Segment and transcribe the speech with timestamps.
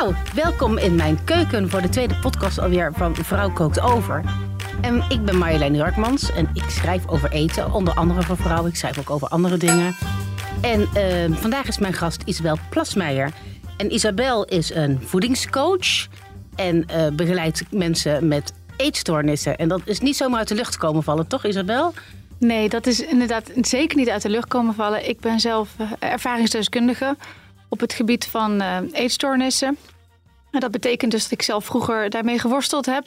[0.00, 4.24] Nou, welkom in mijn keuken voor de tweede podcast alweer van Vrouw Kookt Over.
[4.80, 8.70] En ik ben Marjolein Jarkmans en ik schrijf over eten, onder andere voor vrouwen.
[8.70, 9.94] Ik schrijf ook over andere dingen.
[10.60, 13.32] En eh, vandaag is mijn gast Isabel Plasmeijer.
[13.76, 16.08] En Isabel is een voedingscoach
[16.54, 19.56] en eh, begeleidt mensen met eetstoornissen.
[19.56, 21.94] En dat is niet zomaar uit de lucht komen vallen, toch Isabel?
[22.38, 25.08] Nee, dat is inderdaad zeker niet uit de lucht komen vallen.
[25.08, 27.16] Ik ben zelf eh, ervaringsdeskundige
[27.68, 29.76] op het gebied van uh, eetstoornissen.
[30.50, 33.04] En dat betekent dus dat ik zelf vroeger daarmee geworsteld heb.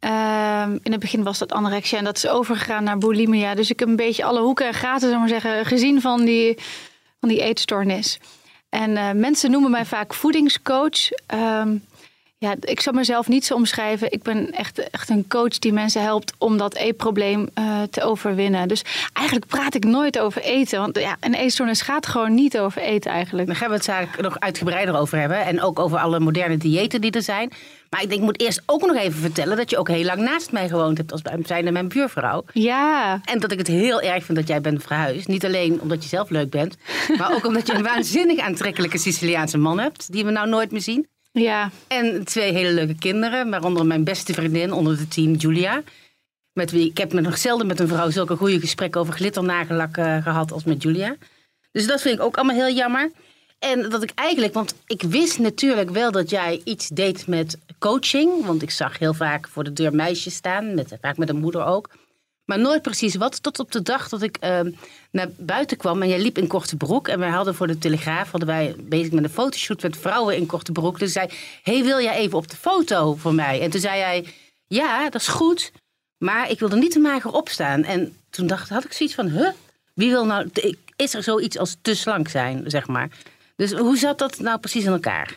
[0.00, 3.54] Uh, in het begin was dat anorexia en dat is overgegaan naar bulimia.
[3.54, 6.58] Dus ik heb een beetje alle hoeken en gaten, zou maar zeggen, gezien van die,
[7.20, 8.18] van die eetstoornis.
[8.68, 11.10] En uh, mensen noemen mij vaak voedingscoach.
[11.26, 11.76] Ehm,
[12.42, 14.12] ja, ik zou mezelf niet zo omschrijven.
[14.12, 18.68] Ik ben echt, echt een coach die mensen helpt om dat eetprobleem uh, te overwinnen.
[18.68, 20.80] Dus eigenlijk praat ik nooit over eten.
[20.80, 23.46] Want ja, een eetstoornis gaat gewoon niet over eten eigenlijk.
[23.46, 25.44] Dan gaan we het eigenlijk nog uitgebreider over hebben.
[25.44, 27.52] En ook over alle moderne diëten die er zijn.
[27.90, 30.20] Maar ik denk, ik moet eerst ook nog even vertellen dat je ook heel lang
[30.20, 32.44] naast mij gewoond hebt als zijnde mijn buurvrouw.
[32.52, 33.20] Ja.
[33.24, 35.28] En dat ik het heel erg vind dat jij bent verhuisd.
[35.28, 36.76] Niet alleen omdat je zelf leuk bent,
[37.18, 40.80] maar ook omdat je een waanzinnig aantrekkelijke Siciliaanse man hebt, die we nou nooit meer
[40.80, 41.10] zien.
[41.32, 41.70] Ja.
[41.88, 45.82] En twee hele leuke kinderen, waaronder mijn beste vriendin onder de team, Julia.
[46.52, 50.22] Met wie, ik heb nog zelden met een vrouw zulke goede gesprekken over glitternagellak uh,
[50.22, 51.16] gehad als met Julia.
[51.70, 53.10] Dus dat vind ik ook allemaal heel jammer.
[53.58, 58.46] En dat ik eigenlijk, want ik wist natuurlijk wel dat jij iets deed met coaching.
[58.46, 61.64] Want ik zag heel vaak voor de deur meisjes staan, met, vaak met een moeder
[61.64, 61.90] ook.
[62.44, 63.42] Maar nooit precies wat.
[63.42, 64.60] Tot op de dag dat ik uh,
[65.10, 67.08] naar buiten kwam en jij liep in korte broek.
[67.08, 70.46] En wij hadden voor de Telegraaf, hadden wij bezig met een fotoshoot met vrouwen in
[70.46, 70.98] korte broek.
[70.98, 71.28] Dus zei,
[71.62, 73.60] hey, wil jij even op de foto voor mij?
[73.60, 74.26] En toen zei hij,
[74.66, 75.72] ja, dat is goed.
[76.18, 77.84] Maar ik wil er niet te mager op staan.
[77.84, 79.50] En toen dacht, had ik zoiets van, huh?
[79.94, 80.50] Wie wil nou,
[80.96, 83.08] is er zoiets als te slank zijn, zeg maar?
[83.56, 85.36] Dus hoe zat dat nou precies in elkaar?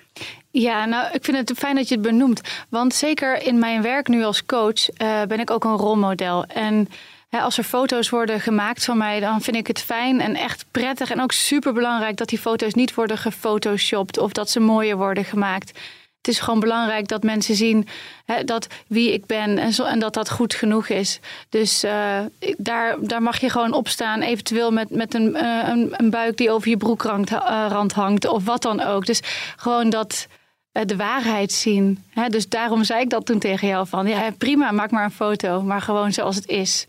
[0.51, 2.41] Ja, nou, ik vind het fijn dat je het benoemt.
[2.69, 6.45] Want zeker in mijn werk nu als coach uh, ben ik ook een rolmodel.
[6.45, 6.89] En
[7.29, 10.65] hè, als er foto's worden gemaakt van mij, dan vind ik het fijn en echt
[10.71, 11.11] prettig.
[11.11, 15.25] En ook super belangrijk dat die foto's niet worden gefotoshopt of dat ze mooier worden
[15.25, 15.79] gemaakt.
[16.25, 17.87] Het is gewoon belangrijk dat mensen zien
[18.25, 21.19] hè, dat wie ik ben en, zo, en dat dat goed genoeg is.
[21.49, 22.19] Dus uh,
[22.57, 26.37] daar, daar mag je gewoon op staan, eventueel met, met een, uh, een, een, buik
[26.37, 29.05] die over je broekrand uh, hangt of wat dan ook.
[29.05, 29.21] Dus
[29.55, 30.27] gewoon dat
[30.71, 32.03] de waarheid zien.
[32.09, 32.29] Hè?
[32.29, 35.61] Dus daarom zei ik dat toen tegen jou van, ja prima, maak maar een foto,
[35.61, 36.87] maar gewoon zoals het is.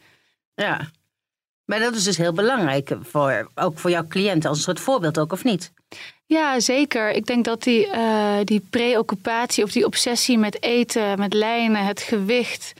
[0.55, 0.81] Ja,
[1.65, 5.19] maar dat is dus heel belangrijk, voor, ook voor jouw cliënten, als een soort voorbeeld
[5.19, 5.73] ook, of niet?
[6.27, 7.11] Ja, zeker.
[7.11, 12.01] Ik denk dat die, uh, die preoccupatie of die obsessie met eten, met lijnen, het
[12.01, 12.73] gewicht,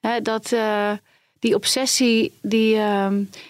[0.00, 0.92] hè, dat uh,
[1.38, 3.06] die obsessie, die, uh,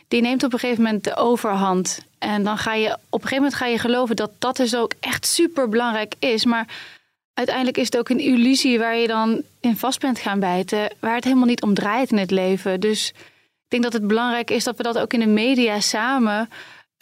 [0.08, 2.06] die neemt op een gegeven moment de overhand.
[2.18, 4.92] En dan ga je op een gegeven moment ga je geloven dat dat dus ook
[5.00, 6.44] echt super belangrijk is.
[6.44, 6.66] Maar
[7.34, 11.14] uiteindelijk is het ook een illusie waar je dan in vast bent gaan bijten, waar
[11.14, 12.80] het helemaal niet om draait in het leven.
[12.80, 16.48] Dus ik denk dat het belangrijk is dat we dat ook in de media samen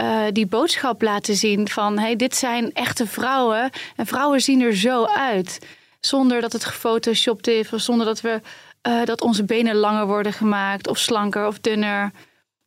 [0.03, 4.77] uh, die boodschap laten zien van hey, dit zijn echte vrouwen en vrouwen zien er
[4.77, 5.59] zo uit.
[6.01, 8.41] Zonder dat het gefotoshopt is of zonder dat, we,
[8.89, 12.11] uh, dat onze benen langer worden gemaakt of slanker of dunner.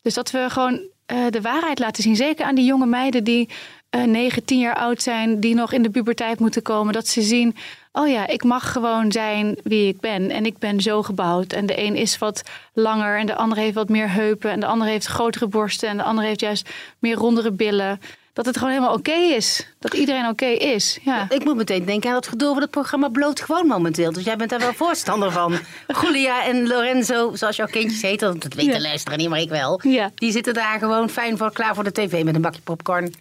[0.02, 2.16] Dus dat we gewoon uh, de waarheid laten zien.
[2.16, 3.50] Zeker aan die jonge meiden die
[3.96, 6.94] uh, 9, 10 jaar oud zijn, die nog in de puberteit moeten komen.
[6.94, 7.56] Dat ze zien,
[7.92, 10.32] oh ja, ik mag gewoon zijn wie ik ben.
[10.32, 11.54] En ik ben zo gebouwd.
[11.54, 14.52] En de een is wat langer en de ander heeft wat meer heupen.
[14.52, 18.00] En de ander heeft grotere borsten en de ander heeft juist meer rondere billen.
[18.34, 19.68] Dat het gewoon helemaal oké okay is.
[19.80, 21.00] Dat iedereen oké okay is.
[21.02, 21.26] Ja.
[21.30, 24.12] Ik moet meteen denken aan het gedoe over het programma Bloot Gewoon momenteel.
[24.12, 25.54] Dus jij bent daar wel voorstander van.
[26.02, 28.80] Julia en Lorenzo, zoals jouw kindjes heten, dat weten ja.
[28.80, 29.80] luisteren niet, maar ik wel.
[29.84, 30.12] Ja.
[30.16, 33.14] Die zitten daar gewoon fijn voor, klaar voor de tv met een bakje popcorn.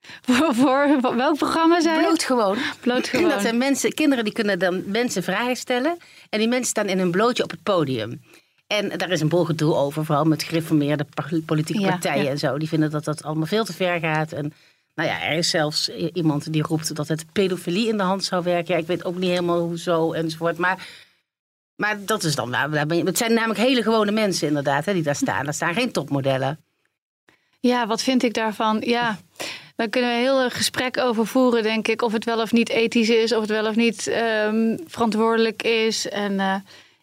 [0.00, 2.58] Voor, voor welk programma zijn Bloot gewoon.
[2.80, 3.28] Bloot gewoon.
[3.34, 5.96] Dat zijn mensen, kinderen die kunnen dan mensen vragen stellen.
[6.30, 8.20] En die mensen staan in een blootje op het podium.
[8.66, 11.06] En daar is een boel gedoe over, vooral met gereformeerde
[11.46, 12.30] politieke ja, partijen ja.
[12.30, 12.58] en zo.
[12.58, 14.32] Die vinden dat dat allemaal veel te ver gaat.
[14.32, 14.52] En
[14.94, 18.42] nou ja, er is zelfs iemand die roept dat het pedofilie in de hand zou
[18.42, 18.74] werken.
[18.74, 20.58] Ja, ik weet ook niet helemaal hoezo enzovoort.
[20.58, 20.86] Maar,
[21.76, 25.46] maar dat is dan, het zijn namelijk hele gewone mensen inderdaad hè, die daar staan.
[25.46, 26.60] Er staan geen topmodellen.
[27.60, 28.80] Ja, wat vind ik daarvan?
[28.80, 29.18] Ja,
[29.78, 32.02] daar kunnen we een heel gesprek over voeren, denk ik.
[32.02, 36.08] Of het wel of niet ethisch is, of het wel of niet ehm, verantwoordelijk is.
[36.08, 36.54] En eh,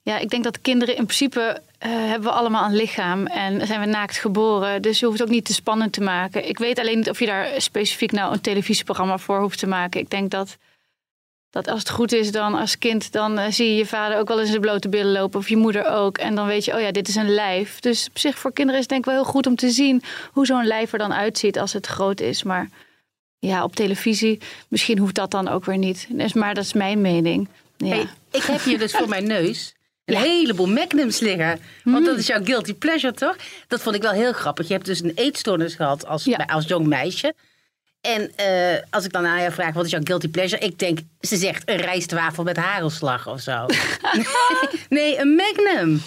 [0.02, 3.80] ja, ik denk dat kinderen in principe uh, hebben we allemaal een lichaam en zijn
[3.80, 4.82] we naakt geboren.
[4.82, 6.48] Dus je hoeft het ook niet te spannend te maken.
[6.48, 10.00] Ik weet alleen niet of je daar specifiek nou een televisieprogramma voor hoeft te maken.
[10.00, 10.58] Ik denk dat
[11.56, 14.28] dat als het goed is dan als kind, dan uh, zie je je vader ook
[14.28, 15.40] wel eens in de blote billen lopen.
[15.40, 16.18] Of je moeder ook.
[16.18, 17.80] En dan weet je, oh ja, dit is een lijf.
[17.80, 20.02] Dus op zich voor kinderen is het denk ik wel heel goed om te zien
[20.32, 22.44] hoe zo'n lijf er dan uitziet als het groot is.
[22.44, 22.70] Maar
[23.40, 26.08] ja, op televisie, misschien hoeft dat dan ook weer niet.
[26.10, 27.48] Dus, maar dat is mijn mening.
[27.78, 27.88] Ja.
[27.88, 29.74] Hey, ik heb hier dus voor mijn neus
[30.06, 31.60] een heleboel magnums liggen.
[31.84, 32.06] Want Mm.
[32.06, 33.36] dat is jouw guilty pleasure, toch?
[33.68, 34.68] Dat vond ik wel heel grappig.
[34.68, 36.38] Je hebt dus een eetstoornis gehad als, Ja.
[36.48, 37.34] als jong meisje.
[38.06, 40.66] En eh, als ik dan aan jou vraag, wat is jouw guilty pleasure?
[40.66, 43.66] Ik denk, ze zegt een rijstwafel met hagelslag of zo.
[44.90, 46.02] nee, een magnum.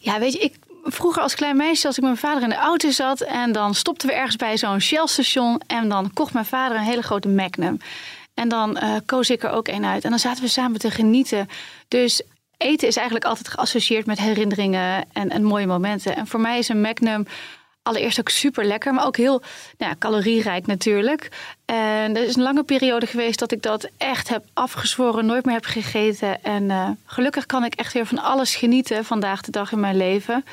[0.00, 0.54] Ja, weet je, ik,
[0.84, 3.74] vroeger als klein meisje, als ik met mijn vader in de auto zat en dan
[3.74, 7.78] stopten we ergens bij zo'n Shell-station en dan kocht mijn vader een hele grote Magnum.
[8.34, 10.04] En dan eh, koos ik er ook een uit.
[10.04, 11.48] En dan zaten we samen te genieten.
[11.88, 12.22] Dus
[12.56, 16.16] eten is eigenlijk altijd geassocieerd met herinneringen en, en mooie momenten.
[16.16, 17.26] En voor mij is een Magnum
[17.84, 19.42] allereerst ook super lekker, maar ook heel
[19.78, 21.28] nou ja, calorierijk natuurlijk.
[21.64, 25.54] En er is een lange periode geweest dat ik dat echt heb afgezworen, nooit meer
[25.54, 26.42] heb gegeten.
[26.42, 29.96] En eh, gelukkig kan ik echt weer van alles genieten vandaag de dag in mijn
[29.96, 30.44] leven.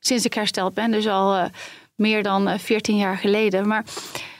[0.00, 1.44] Sinds ik hersteld ben, dus al eh,
[1.94, 3.68] meer dan eh, 14 jaar geleden.
[3.68, 3.84] Maar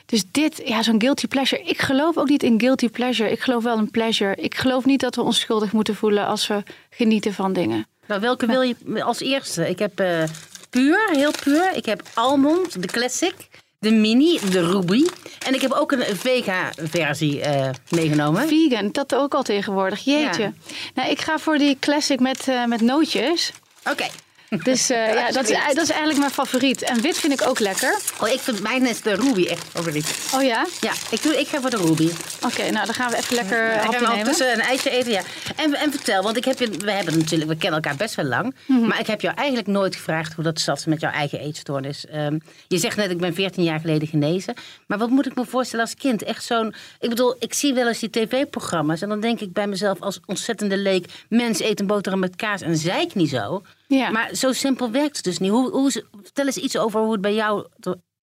[0.06, 1.62] dus dit, ja, zo'n guilty pleasure.
[1.62, 3.30] Ik geloof ook niet in guilty pleasure.
[3.30, 4.34] Ik geloof wel in pleasure.
[4.34, 7.86] Ik geloof niet dat we ons schuldig moeten voelen als we genieten van dingen.
[8.06, 9.68] Nou, welke wil je als eerste?
[9.68, 10.22] Ik heb eh,
[10.70, 11.70] puur, heel puur.
[11.74, 13.34] Ik heb almond, de classic,
[13.78, 15.06] de mini, de ruby.
[15.46, 18.48] En ik heb ook een vega-versie eh, meegenomen.
[18.48, 20.04] Vegan, dat ook al tegenwoordig.
[20.04, 20.42] Jeetje.
[20.42, 20.52] Ja.
[20.94, 23.52] Nou, ik ga voor die classic met, eh, met nootjes.
[23.90, 24.06] Oké.
[24.70, 26.82] Dus eh, ja, dat is, dat is eigenlijk mijn favoriet.
[26.82, 27.98] En wit vind ik ook lekker.
[28.20, 30.30] Oh, ik vind mijn is de ruby echt favoriet.
[30.34, 30.66] Oh ja?
[30.80, 32.10] Ja, ik, doe, ik ga voor de ruby.
[32.44, 34.10] Oké, nou dan gaan we even lekker Ik hapje ga nemen.
[34.10, 35.22] ondertussen een ijsje eten, ja.
[35.56, 38.24] En, en vertel, want ik heb je, we hebben natuurlijk, we kennen elkaar best wel
[38.24, 38.54] lang.
[38.66, 38.86] Mhm.
[38.86, 42.06] Maar ik heb jou eigenlijk nooit gevraagd hoe dat zat met jouw eigen eetstoornis.
[42.06, 42.38] Ehm,
[42.68, 44.54] je zegt net, ik ben 14 jaar geleden genezen.
[44.86, 46.22] Maar wat moet ik me voorstellen als kind?
[46.22, 49.00] Echt zo'n, ik bedoel, ik zie wel eens die tv-programma's.
[49.02, 52.60] En dan denk ik bij mezelf als ontzettende leek, mens eet een boterham met kaas
[52.60, 53.62] en zeik niet zo.
[53.96, 54.10] Ja.
[54.10, 55.50] Maar zo simpel werkt het dus niet.
[55.50, 55.90] Hoe, hoe,
[56.22, 57.66] vertel eens iets over hoe het bij jou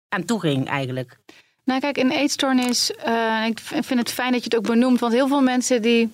[0.10, 1.18] aan toe ging eigenlijk.
[1.64, 5.00] Nou kijk, een eetstoornis, eh, ik vind het fijn dat je het ook benoemt.
[5.00, 6.12] Want heel veel mensen die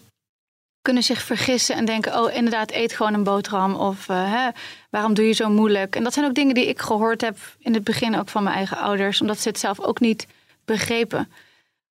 [0.81, 2.19] kunnen zich vergissen en denken...
[2.22, 3.75] oh, inderdaad, eet gewoon een boterham.
[3.75, 4.50] Of eh, hè,
[4.90, 5.95] waarom doe je zo moeilijk?
[5.95, 8.56] En dat zijn ook dingen die ik gehoord heb in het begin ook van mijn
[8.56, 9.22] eigen ouders.
[9.22, 10.28] Omdat ze het zelf ook niet
[10.66, 11.31] begrepen.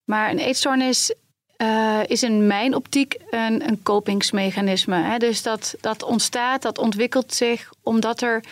[0.04, 1.14] Maar een eetstoornis
[1.56, 4.96] eh, is in mijn optiek een, een kopingsmechanisme.
[4.96, 5.18] Hè?
[5.18, 8.44] Dus dat, dat ontstaat, dat ontwikkelt zich omdat er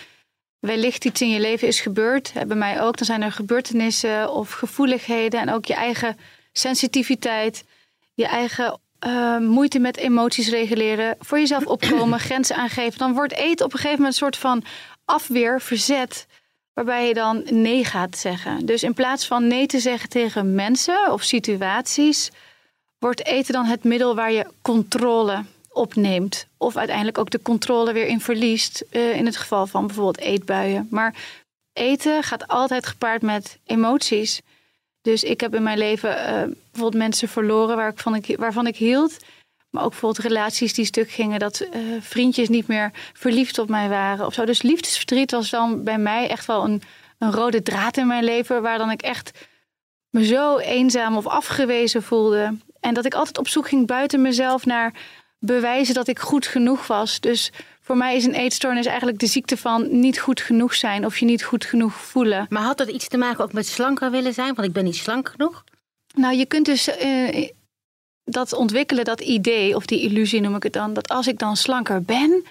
[0.61, 2.33] wellicht iets in je leven is gebeurd.
[2.33, 2.97] Hè, bij mij ook.
[2.97, 5.41] Dan zijn er gebeurtenissen of gevoeligheden.
[5.41, 6.19] En ook je eigen
[6.53, 7.65] sensitiviteit.
[8.15, 11.17] Je eigen eh, moeite met emoties reguleren.
[11.19, 12.99] Voor jezelf opkomen, grenzen aangeven.
[12.99, 14.65] Dan wordt eten op een gegeven moment een soort van
[15.05, 16.27] afweer, verzet.
[16.73, 18.67] Waarbij je dan nee gaat zeggen.
[18.67, 22.31] Dus in plaats van nee te zeggen tegen mensen of situaties,
[23.01, 26.47] wordt eten dan het middel waar je controle opneemt.
[26.57, 28.85] Of uiteindelijk ook de controle weer in verliest.
[28.91, 30.87] eh, in het geval van bijvoorbeeld eetbuien.
[30.91, 31.15] Maar
[31.73, 34.41] eten gaat altijd gepaard met emoties.
[35.03, 36.33] Dus ik heb in mijn leven eh,
[36.71, 39.17] bijvoorbeeld mensen verloren waar ik van ik, waarvan ik hield.
[39.71, 41.39] Maar ook bijvoorbeeld relaties die stuk gingen.
[41.39, 44.45] Dat eh, vriendjes niet meer verliefd op mij waren of zo.
[44.45, 46.83] Dus liefdesverdriet was dan bij mij echt wel een,
[47.19, 48.63] een rode draad in mijn leven.
[48.63, 49.49] Waar dan ik echt
[50.11, 52.57] me zo eenzaam of afgewezen voelde.
[52.81, 54.93] En dat ik altijd op zoek ging buiten mezelf naar
[55.39, 57.21] bewijzen dat ik goed genoeg was.
[57.21, 61.19] Dus voor mij is een eetstoornis eigenlijk de ziekte van niet goed genoeg zijn of
[61.19, 62.47] je niet goed genoeg voelen.
[62.49, 64.55] Maar had dat iets te maken ook met slanker willen zijn?
[64.55, 65.65] Want ik ben niet slank genoeg.
[66.15, 67.49] Nou, je kunt dus eh,
[68.25, 71.57] dat ontwikkelen, dat idee of die illusie noem ik het dan, dat als ik dan
[71.57, 72.45] slanker ben,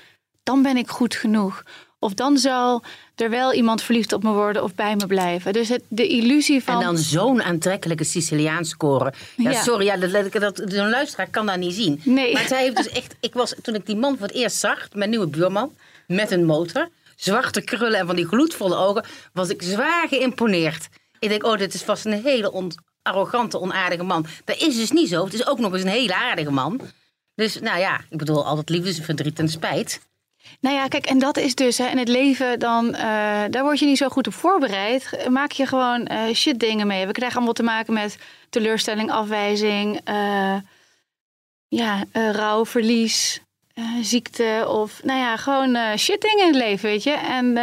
[0.44, 1.64] dan ben ik goed genoeg.
[2.00, 2.84] Of dan zal
[3.16, 5.54] er wel iemand verliefd op me worden of bij me blijven.
[5.54, 6.76] Dus het, de illusie van.
[6.76, 9.14] En dan zo'n aantrekkelijke Siciliaans scoren.
[9.36, 9.62] Ja, Ja.
[9.64, 12.02] sorry, ja, dat, dat, dat, zo'n luisteraar kan dat niet zien.
[12.04, 12.34] Nee.
[12.34, 13.16] Maar zij heeft dus echt...
[13.20, 15.74] Ik was, toen ik die man voor het eerst zag, mijn nieuwe buurman,
[16.08, 19.04] met een motor, zwarte krullen en van die gloedvolle ogen,
[19.34, 20.88] was ik zwaar geïmponeerd.
[21.20, 24.26] Ik denk, oh, dit is vast een hele on- arrogante, onaardige man.
[24.46, 25.24] Dat is dus niet zo.
[25.24, 26.82] Het is ook nog eens een hele aardige man.
[27.36, 30.00] Dus nou ja, ik bedoel, altijd liefdesverdriet en spijt.
[30.60, 33.80] Nou ja, kijk, en dat is dus hè, in het leven, dan, eh, daar word
[33.80, 35.28] je niet zo goed op voorbereid.
[35.30, 37.06] Maak je gewoon eh, shit dingen mee.
[37.06, 38.18] We krijgen allemaal te maken met
[38.50, 40.56] teleurstelling, afwijzing, eh,
[41.68, 43.42] ja, rouw, verlies,
[44.02, 47.12] ziekte of, nou ja, gewoon shit dingen in het leven, weet je.
[47.12, 47.54] En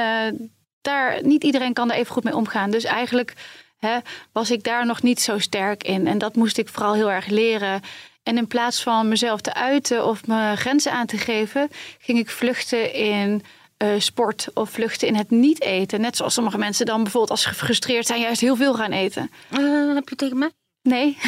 [0.81, 2.71] daar, niet iedereen kan daar even goed mee omgaan.
[2.71, 3.35] Dus eigenlijk
[3.79, 3.99] hè,
[4.33, 6.07] was ik daar nog niet zo sterk in.
[6.07, 7.83] En dat moest ik vooral heel erg leren.
[8.27, 11.69] En in plaats van mezelf te uiten of mijn grenzen aan te geven,
[11.99, 13.43] ging ik vluchten in
[13.83, 16.01] uh, sport of vluchten in het niet eten.
[16.01, 19.31] Net zoals sommige mensen dan bijvoorbeeld als ze gefrustreerd zijn, juist heel veel gaan eten.
[19.59, 20.51] Uh, heb je tegen mij?
[20.83, 21.19] Nee.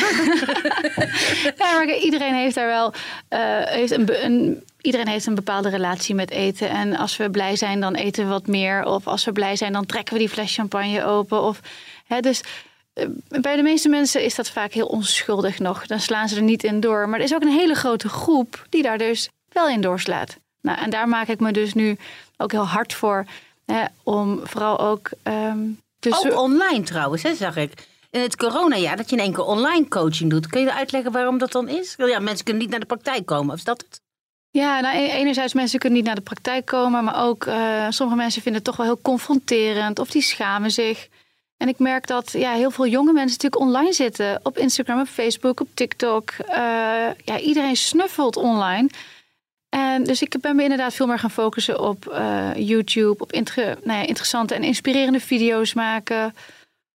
[1.59, 2.93] ja, maar iedereen heeft daar wel
[3.31, 6.69] uh, heeft een, een, iedereen heeft een bepaalde relatie met eten.
[6.69, 8.85] En als we blij zijn, dan eten we wat meer.
[8.85, 11.43] Of als we blij zijn, dan trekken we die fles champagne open.
[11.43, 11.61] Of,
[12.07, 12.41] hè, dus
[13.29, 15.87] bij de meeste mensen is dat vaak heel onschuldig nog.
[15.87, 17.09] Dan slaan ze er niet in door.
[17.09, 20.37] Maar er is ook een hele grote groep die daar dus wel in doorslaat.
[20.61, 21.97] Nou, en daar maak ik me dus nu
[22.37, 23.25] ook heel hard voor.
[23.65, 25.11] Hè, om vooral ook.
[25.23, 27.73] Um, dus ook online trouwens, hè, zag ik.
[28.11, 30.47] In het coronajaar dat je in één keer online coaching doet.
[30.47, 31.95] Kun je uitleggen waarom dat dan is?
[31.97, 33.53] Ja, mensen kunnen niet naar de praktijk komen.
[33.53, 34.01] Of is dat het?
[34.51, 37.05] Ja, nou, e-, enerzijds mensen kunnen niet naar de praktijk komen.
[37.05, 39.99] Maar ook uh, sommige mensen vinden het toch wel heel confronterend.
[39.99, 41.09] Of die schamen zich.
[41.59, 44.41] En ik merk dat ja, heel veel jonge mensen natuurlijk online zitten.
[44.43, 46.31] Op Instagram, op Facebook, op TikTok.
[46.41, 46.55] Uh,
[47.25, 48.89] ja, iedereen snuffelt online.
[49.69, 53.79] En dus ik ben me inderdaad veel meer gaan focussen op uh, YouTube, op nou
[53.85, 56.35] ja, interessante en inspirerende video's maken.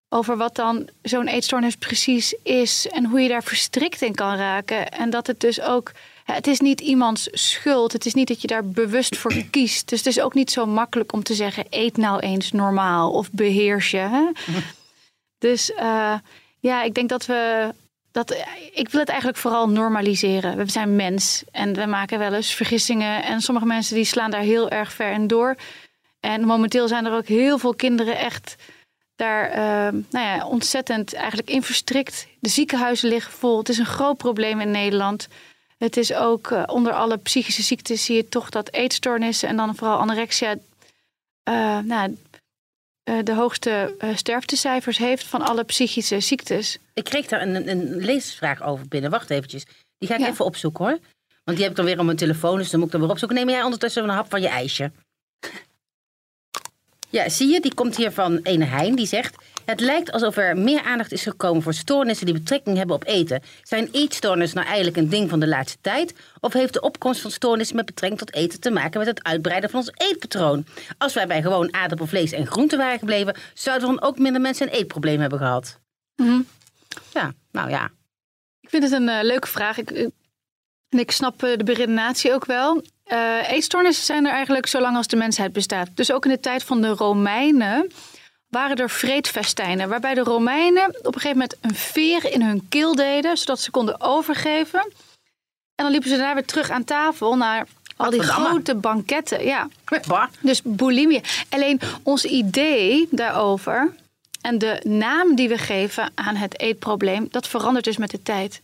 [0.10, 4.92] Over wat dan zo'n eetstoornis precies is en hoe je daar verstrikt in kan raken.
[4.92, 5.92] En dat het dus ook,
[6.34, 7.94] het is niet iemands schuld.
[7.94, 9.90] Het is niet dat je daar bewust voor kiest.
[9.90, 13.32] Dus het is ook niet zo makkelijk om te zeggen: eet nou eens normaal of
[13.32, 13.98] beheers je.
[13.98, 14.32] Hè?
[15.38, 16.14] Dus uh,
[16.60, 17.74] ja, ik denk dat we
[18.12, 18.32] dat,
[18.74, 20.58] ik wil het eigenlijk vooral normaliseren.
[20.58, 23.24] We zijn mens en we maken wel eens vergissingen.
[23.24, 25.56] En sommige mensen die slaan daar heel erg ver in door.
[26.20, 28.56] En momenteel zijn er ook heel veel kinderen echt
[29.16, 32.28] daar uh, nou ja, ontzettend eigenlijk in verstrikt.
[32.40, 33.58] De ziekenhuizen liggen vol.
[33.58, 35.28] Het is een groot probleem in Nederland.
[35.84, 39.76] Het is ook uh, onder alle psychische ziektes zie je toch dat eetstoornissen en dan
[39.76, 40.56] vooral anorexia
[41.50, 42.18] uh, nou,
[43.10, 46.78] uh, de hoogste sterftecijfers heeft van alle psychische ziektes.
[46.94, 49.12] Ik kreeg daar een, een leesvraag over binnen.
[49.12, 49.66] Wacht eventjes.
[49.98, 51.00] Die ga ik even opzoeken hoor.
[51.44, 53.12] Want die heb ik dan weer op mijn telefoon, dus dan moet ik dan weer
[53.12, 53.38] opzoeken.
[53.38, 54.92] Neem jij ondertussen een hap van je ijsje.
[57.10, 58.96] Ja, zie je, die komt hier van Ene Heijn.
[58.96, 59.36] Die zegt,
[59.66, 63.42] het lijkt alsof er meer aandacht is gekomen voor stoornissen die betrekking hebben op eten.
[63.64, 66.14] Zijn eetstoornissen nou eigenlijk een ding van de laatste tijd?
[66.40, 69.70] Of heeft de opkomst van stoornissen met betrekking tot eten te maken met het uitbreiden
[69.70, 70.66] van ons eetpatroon?
[70.98, 74.68] Als wij bij gewoon aardappel, vlees en groenten waren gebleven, zouden dan ook minder mensen
[74.68, 75.80] een eetprobleem hebben gehad?
[76.16, 76.48] Mm
[77.14, 77.90] Ja, nou ja.
[78.62, 79.78] Ik vind het een uh, leuke vraag.
[79.78, 79.92] Ik,
[80.90, 82.84] en ik snap uh, de beredenatie ook wel.
[83.06, 85.90] Uh, eetstoornissen zijn er eigenlijk zolang als de mensheid bestaat.
[85.96, 87.92] Dus ook in de tijd van de Romeinen
[88.52, 89.90] waren er vreedfestijnen.
[89.90, 93.38] Waarbij de Romeinen op een gegeven moment een veer in hun keel deden.
[93.38, 94.80] Zodat ze konden overgeven.
[95.76, 99.46] En dan liepen ze daar weer terug aan tafel naar al die grote banketten.
[99.46, 99.68] Ja.
[100.40, 101.22] Dus bulimie.
[101.50, 103.96] Alleen ons idee daarover
[104.42, 108.62] en de naam die we geven aan het eetprobleem, dat verandert dus met de tijd.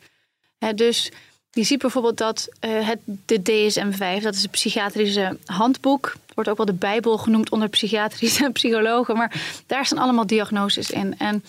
[0.58, 1.12] He, dus
[1.58, 6.58] je ziet bijvoorbeeld dat uh, het, de DSM-5, dat is het psychiatrische handboek, wordt ook
[6.58, 11.18] wel de Bijbel genoemd onder psychiatrische psychologen, maar daar staan allemaal diagnoses in.
[11.18, 11.44] En,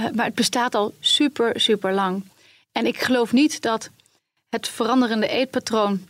[0.00, 2.24] uh, maar het bestaat al super, super lang.
[2.72, 3.90] En ik geloof niet dat
[4.48, 6.08] het veranderende eetpatroon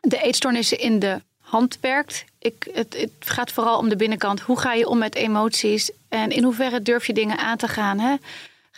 [0.00, 2.24] de eetstoornissen in de hand werkt.
[2.38, 4.40] Ik, het, het, gaat vooral om de binnenkant.
[4.40, 5.90] Hoe ga je om met emoties?
[6.08, 7.98] En in hoeverre durf je dingen aan te gaan?
[7.98, 8.14] Hè?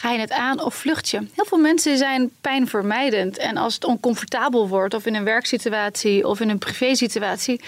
[0.00, 1.26] Ga je het aan of vlucht je?
[1.34, 3.38] Heel veel mensen zijn pijnvermijdend.
[3.38, 7.60] En als het oncomfortabel wordt, of in een werksituatie of in een privésituatie,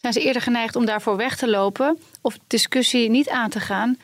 [0.00, 3.98] zijn ze eerder geneigd om daarvoor weg te lopen of discussie niet aan te gaan,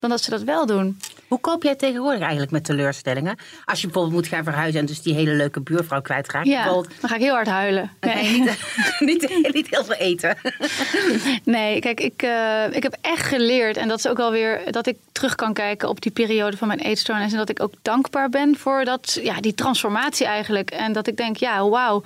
[0.00, 0.98] dan dat ze dat wel doen.
[1.28, 3.36] Hoe koop jij tegenwoordig eigenlijk met teleurstellingen?
[3.64, 6.46] Als je bijvoorbeeld moet gaan verhuizen en dus die hele leuke buurvrouw kwijtraakt.
[6.46, 7.90] Ja, dan ga ik heel hard huilen.
[8.00, 8.40] Nee.
[8.40, 8.58] niet,
[9.30, 10.36] niet, niet, heel veel eten.
[11.44, 13.76] nee, kijk, ik, uh, ik heb echt geleerd.
[13.76, 16.80] En dat is ook alweer dat ik terug kan kijken op die periode van mijn
[16.80, 17.32] eetstoornis.
[17.32, 20.70] En dat ik ook dankbaar ben voor dat, ja, die transformatie eigenlijk.
[20.70, 22.02] En dat ik denk, ja, wauw.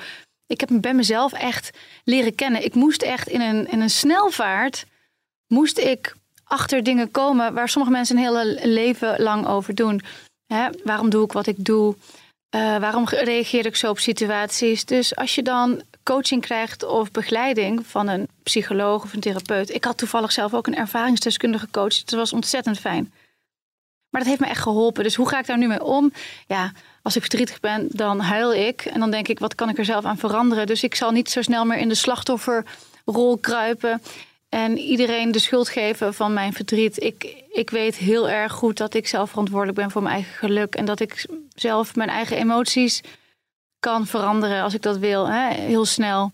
[0.47, 1.71] Ik heb bij mezelf echt
[2.05, 2.65] leren kennen.
[2.65, 4.85] Ik moest echt in een, in een snelvaart...
[5.47, 6.15] moest ik
[6.55, 10.01] achter dingen komen waar sommige mensen een hele leven lang over doen.
[10.47, 10.69] Hè?
[10.85, 11.95] Waarom doe ik wat ik doe?
[11.95, 14.85] Uh, waarom reageer ik zo op situaties?
[14.85, 19.71] Dus als je dan coaching krijgt of begeleiding van een psycholoog of een therapeut.
[19.71, 22.05] Ik had toevallig zelf ook een ervaringsdeskundige coach.
[22.05, 23.13] Dat was ontzettend fijn.
[24.11, 25.05] Maar dat heeft me echt geholpen.
[25.05, 26.13] Dus hoe ga ik daar nu mee om?
[26.47, 28.85] Ja, als ik verdrietig ben, dan huil ik.
[28.85, 30.67] En dan denk ik, wat kan ik er zelf aan veranderen?
[30.67, 34.03] Dus ik zal niet zo snel meer in de slachtofferrol kruipen
[34.55, 37.03] en iedereen de schuld geven van mijn verdriet.
[37.03, 40.75] Ik, ik weet heel erg goed dat ik zelf verantwoordelijk ben voor mijn eigen geluk.
[40.75, 43.01] En dat ik zelf mijn eigen emoties
[43.79, 45.29] kan veranderen als ik dat wil.
[45.29, 45.55] Hè?
[45.55, 46.33] Heel snel.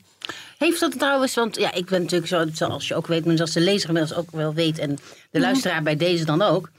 [0.58, 3.52] Heeft dat trouwens, want ja, ik ben natuurlijk zo, zoals je ook weet, maar zoals
[3.52, 4.98] de lezer inmiddels ook wel weet en
[5.30, 6.70] de luisteraar bij deze dan ook.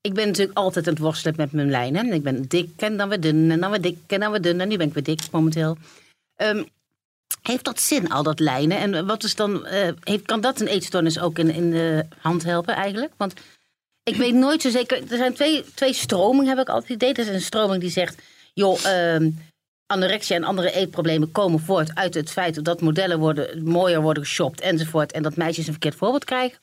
[0.00, 2.12] Ik ben natuurlijk altijd aan het worstelen met mijn lijnen.
[2.12, 4.60] Ik ben dik en dan weer dun en dan weer dik en dan weer dun
[4.60, 5.76] en nu ben ik weer dik momenteel.
[6.36, 6.64] Ehm,
[7.42, 8.78] heeft dat zin, al dat lijnen?
[8.78, 12.44] En wat is dan, eh, heeft, kan dat een eetstoornis ook in, in de hand
[12.44, 13.12] helpen eigenlijk?
[13.16, 13.32] Want
[14.02, 15.10] ik weet nooit zo zeker.
[15.10, 17.14] Er zijn twee, twee stromingen, heb ik altijd het idee.
[17.14, 18.22] Er is een stroming die zegt:
[18.54, 19.30] joh, ehm,
[19.86, 24.60] anorexia en andere eetproblemen komen voort uit het feit dat modellen worden, mooier worden geshopt
[24.60, 25.12] enzovoort.
[25.12, 26.58] En dat meisjes een verkeerd voorbeeld krijgen.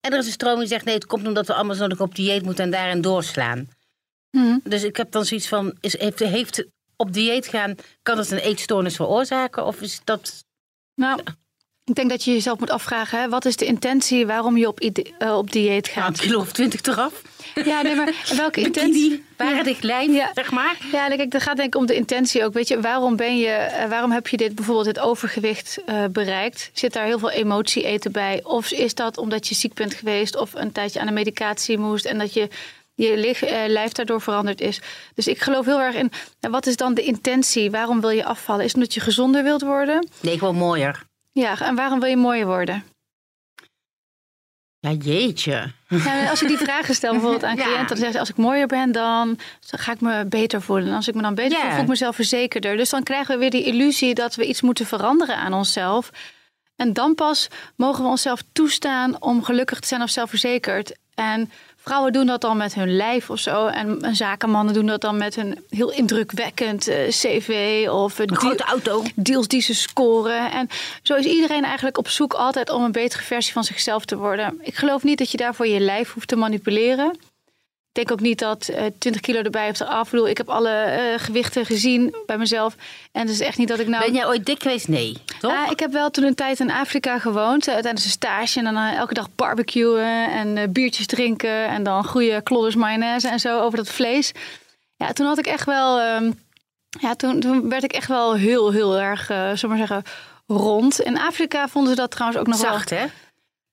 [0.00, 2.14] En er is een stroming die zegt: nee, het komt omdat we allemaal zo op
[2.14, 3.68] dieet moeten en daarin doorslaan.
[4.30, 4.58] Mhm.
[4.64, 6.64] Dus ik heb dan zoiets van: is, heeft, heeft
[7.00, 9.66] op dieet gaan, kan dat een eetstoornis veroorzaken?
[9.66, 10.44] Of is dat.
[10.94, 11.20] Nou,
[11.84, 14.80] ik denk dat je jezelf moet afvragen, hè, wat is de intentie waarom je op,
[14.80, 16.20] eh, op dieet Een gaat?
[16.20, 17.22] kilo of twintig eraf?
[17.64, 19.24] Ja, nee, maar welke intentie?
[19.36, 20.30] Waardig lijf, Ja.
[20.34, 20.76] zeg maar.
[20.92, 22.52] Ja, kijk, dat gaat denk ik om de intentie ook.
[22.52, 26.70] Weet je, waarom ben je, eh, waarom heb je dit bijvoorbeeld het overgewicht eh, bereikt?
[26.72, 28.40] Zit daar heel veel emotie eten bij?
[28.44, 32.04] Of is dat omdat je ziek bent geweest of een tijdje aan de medicatie moest
[32.04, 32.48] en dat je
[33.06, 34.80] je lig- eh, lijf daardoor veranderd is?
[35.14, 37.70] Dus ik geloof heel erg in, nou, wat is dan de intentie?
[37.70, 38.60] Waarom wil je afvallen?
[38.64, 40.08] Is het omdat je gezonder wilt worden?
[40.20, 41.02] Nee, gewoon mooier.
[41.32, 42.84] Ja, en waarom wil je mooier worden?
[44.80, 45.72] Ja, jeetje.
[45.88, 47.62] Ja, en als ik die vragen stel bijvoorbeeld aan Ja.
[47.62, 50.88] cliënten, dan zeggen ze als ik mooier ben, dan ga ik me beter voelen.
[50.88, 52.76] En als ik me dan beter voel, voel ik mezelf verzekerder.
[52.76, 56.10] Dus dan krijgen we weer die illusie dat we iets moeten veranderen aan onszelf.
[56.76, 60.96] En dan pas mogen we onszelf toestaan om gelukkig te zijn of zelfverzekerd.
[61.14, 61.50] En
[61.88, 63.66] vrouwen doen dat dan met hun lijf of zo.
[63.66, 68.36] En, en zakenmannen doen dat dan met een heel indrukwekkend eh, cv of een Een
[68.36, 69.02] grote auto.
[69.14, 70.50] deals die ze scoren.
[70.52, 70.68] En
[71.02, 74.58] zo is iedereen eigenlijk op zoek altijd om een betere versie van zichzelf te worden.
[74.62, 77.18] Ik geloof niet dat je daarvoor je lijf hoeft te manipuleren.
[77.98, 80.04] Ik denk ook niet dat eh 20 kilo erbij of eraf.
[80.04, 82.74] Ik bedoel, ik heb alle eh, gewichten gezien bij mezelf.
[83.12, 84.04] En het is echt niet dat ik nou...
[84.04, 84.88] Ben jij ooit dik geweest?
[84.88, 85.52] Nee, toch?
[85.52, 87.68] Ah, ik heb wel toen een tijd in Afrika gewoond.
[87.68, 88.58] eh, tijdens een stage.
[88.58, 91.66] En dan elke dag barbecuen en biertjes drinken.
[91.68, 94.32] En dan goede klodders mayonaise en zo over dat vlees.
[94.96, 96.00] Ja, toen had ik echt wel...
[96.00, 96.30] ehm,
[97.00, 100.02] ja, toen, toen werd ik echt wel heel, heel erg, zullen we maar zeggen,
[100.46, 101.00] rond.
[101.00, 103.06] In Afrika vonden ze dat trouwens ook nog zacht, wel hè?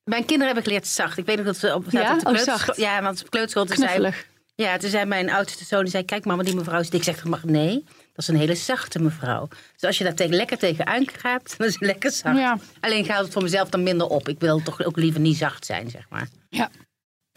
[0.06, 1.18] Mijn kinderen hebben geleerd zacht.
[1.18, 2.14] Ik weet nog dat ze op, Ja?
[2.14, 2.80] op de Oh, kleuterschool.
[2.80, 4.26] Ja, want op kleuterschool zei, knuffelig.
[4.56, 7.00] ja, toen zei mijn oudste zoon, die zei, kijk mama, die mevrouw is dik.
[7.00, 9.48] Ik zeg, mag nee, dat is een hele zachte mevrouw.
[9.74, 12.38] Dus als je daar tegen, lekker tegenaan gaat, dan is het lekker zacht.
[12.38, 12.58] Ja.
[12.80, 14.30] Alleen gaat het voor mezelf dan minder op.
[14.30, 16.28] Ik wil toch ook liever niet zacht zijn, zeg maar.
[16.50, 16.70] Ja.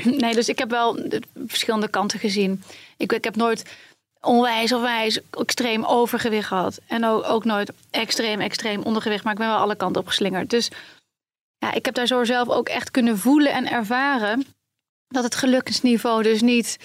[0.05, 2.63] Nee, dus ik heb wel de verschillende kanten gezien.
[2.97, 3.65] Ik, ik heb nooit
[4.21, 6.81] onwijs of wijs extreem overgewicht gehad.
[6.87, 9.25] En ook, ook nooit extreem, extreem ondergewicht.
[9.25, 10.51] Maar ik ben wel alle kanten op geslingerd.
[10.51, 10.71] Dus
[11.59, 14.47] ja, ik heb daar zo zelf ook echt kunnen voelen en ervaren...
[15.09, 16.79] dat het geluksniveau dus niet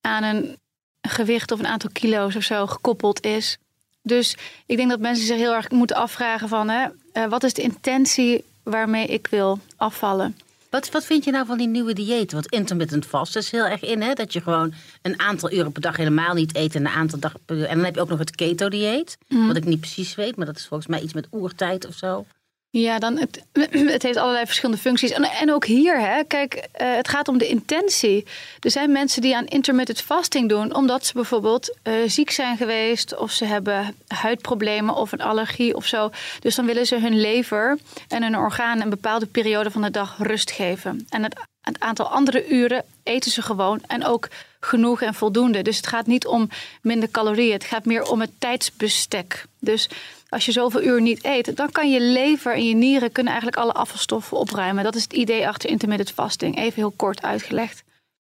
[0.00, 0.58] aan een
[1.00, 3.58] gewicht of een aantal kilo's of zo gekoppeld is.
[4.02, 6.68] Dus ik denk dat mensen zich heel erg moeten afvragen van...
[6.68, 10.36] Hè, eh, wat is de intentie waarmee ik wil afvallen?
[10.70, 12.34] Wat, wat vind je nou van die nieuwe diëten?
[12.36, 14.12] Want intermittent fast is heel erg in, hè?
[14.12, 17.40] Dat je gewoon een aantal uren per dag helemaal niet eet en een aantal dagen
[17.44, 17.66] per uur.
[17.66, 20.56] En dan heb je ook nog het keto-dieet, wat ik niet precies weet, maar dat
[20.56, 22.26] is volgens mij iets met oertijd of zo.
[22.72, 23.42] Ja, dan het,
[23.96, 25.10] het heeft allerlei verschillende functies.
[25.10, 28.26] En, en ook hier, hè, kijk, eh, het gaat om de intentie.
[28.60, 33.16] Er zijn mensen die aan intermittent fasting doen, omdat ze bijvoorbeeld eh, ziek zijn geweest,
[33.16, 36.10] of ze hebben huidproblemen of een allergie of zo.
[36.40, 37.78] Dus dan willen ze hun lever
[38.08, 41.06] en hun organen een bepaalde periode van de dag rust geven.
[41.08, 44.28] En het, het aantal andere uren eten ze gewoon en ook
[44.60, 45.62] genoeg en voldoende.
[45.62, 46.48] Dus het gaat niet om
[46.82, 49.46] minder calorieën, het gaat meer om het tijdsbestek.
[49.58, 49.88] Dus
[50.30, 53.62] als je zoveel uur niet eet, dan kan je lever en je nieren kunnen eigenlijk
[53.62, 54.84] alle afvalstoffen opruimen.
[54.84, 56.56] Dat is het idee achter intermittent fasting.
[56.58, 57.82] Even heel kort uitgelegd.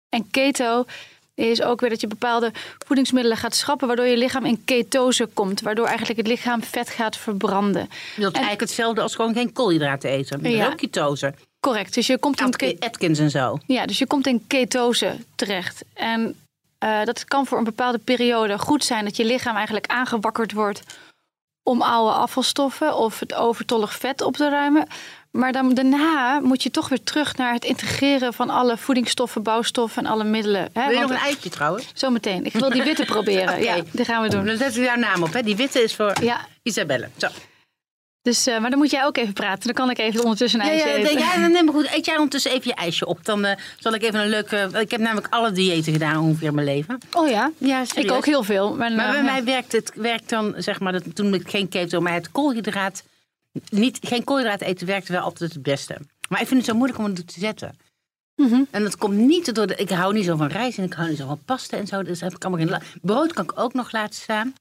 [0.09, 0.85] En keto
[1.35, 2.53] is ook weer dat je bepaalde
[2.87, 7.17] voedingsmiddelen gaat schrappen, waardoor je lichaam in ketose komt, waardoor eigenlijk het lichaam vet gaat
[7.17, 7.89] verbranden.
[8.17, 10.45] Dat is eigenlijk hetzelfde als gewoon geen koolhydraten eten.
[10.45, 10.67] Is Ja.
[10.67, 11.35] ook ketose.
[11.61, 11.95] Correct.
[11.95, 13.59] Dus je komt in Atk- Atkins en zo.
[13.67, 15.85] Ja, dus je komt in ketose terecht.
[15.95, 16.37] En
[16.79, 20.83] eh, dat kan voor een bepaalde periode goed zijn dat je lichaam eigenlijk aangewakkerd wordt
[21.67, 24.87] om oude afvalstoffen of het overtollig vet op te ruimen.
[25.31, 30.05] Maar dan, daarna moet je toch weer terug naar het integreren van alle voedingsstoffen, bouwstoffen
[30.05, 30.69] en alle middelen.
[30.73, 30.87] Hè?
[30.87, 31.91] Wil je nog een eitje trouwens?
[31.95, 32.45] Zometeen.
[32.45, 33.63] Ik wil die witte proberen.
[33.63, 34.47] Ja, die gaan we doen.
[34.47, 35.33] Dan zetten we jouw naam op.
[35.33, 35.43] Hè?
[35.43, 37.09] Die witte is voor Ja, Isabelle.
[37.17, 37.29] Zo.
[38.27, 39.65] Dus, eh, maar dan moet jij ook even praten.
[39.65, 41.19] Dan kan ik even ondertussen een Ja, ijsje ja, eten.
[41.19, 41.95] ja, dan neem maar goed.
[41.95, 43.25] Eet jij ondertussen even je ijsje op.
[43.25, 44.69] Dan eh, zal ik even een leuke...
[44.81, 46.99] Ik heb namelijk alle diëten gedaan ongeveer in mijn leven.
[47.13, 47.51] Oh ja?
[47.59, 48.77] Ja, Ik ook heel veel.
[48.77, 49.33] Maar, Maar eh, bij ja.
[49.33, 53.03] mij werkt het werkt dan, zeg maar, dat, toen ik geen keto, maar het koolhydraat,
[53.71, 55.97] niet, geen koolhydraat eten werkte wel altijd het beste.
[56.29, 57.79] Maar ik vind het zo moeilijk om het te zetten.
[58.37, 58.63] Mhm.
[58.71, 61.09] En dat komt niet door de, ik hou niet zo van rijst en ik hou
[61.09, 62.03] niet zo van pasta en zo.
[62.03, 64.55] Dus heb ik allemaal geen Brood kan ik ook nog laten staan.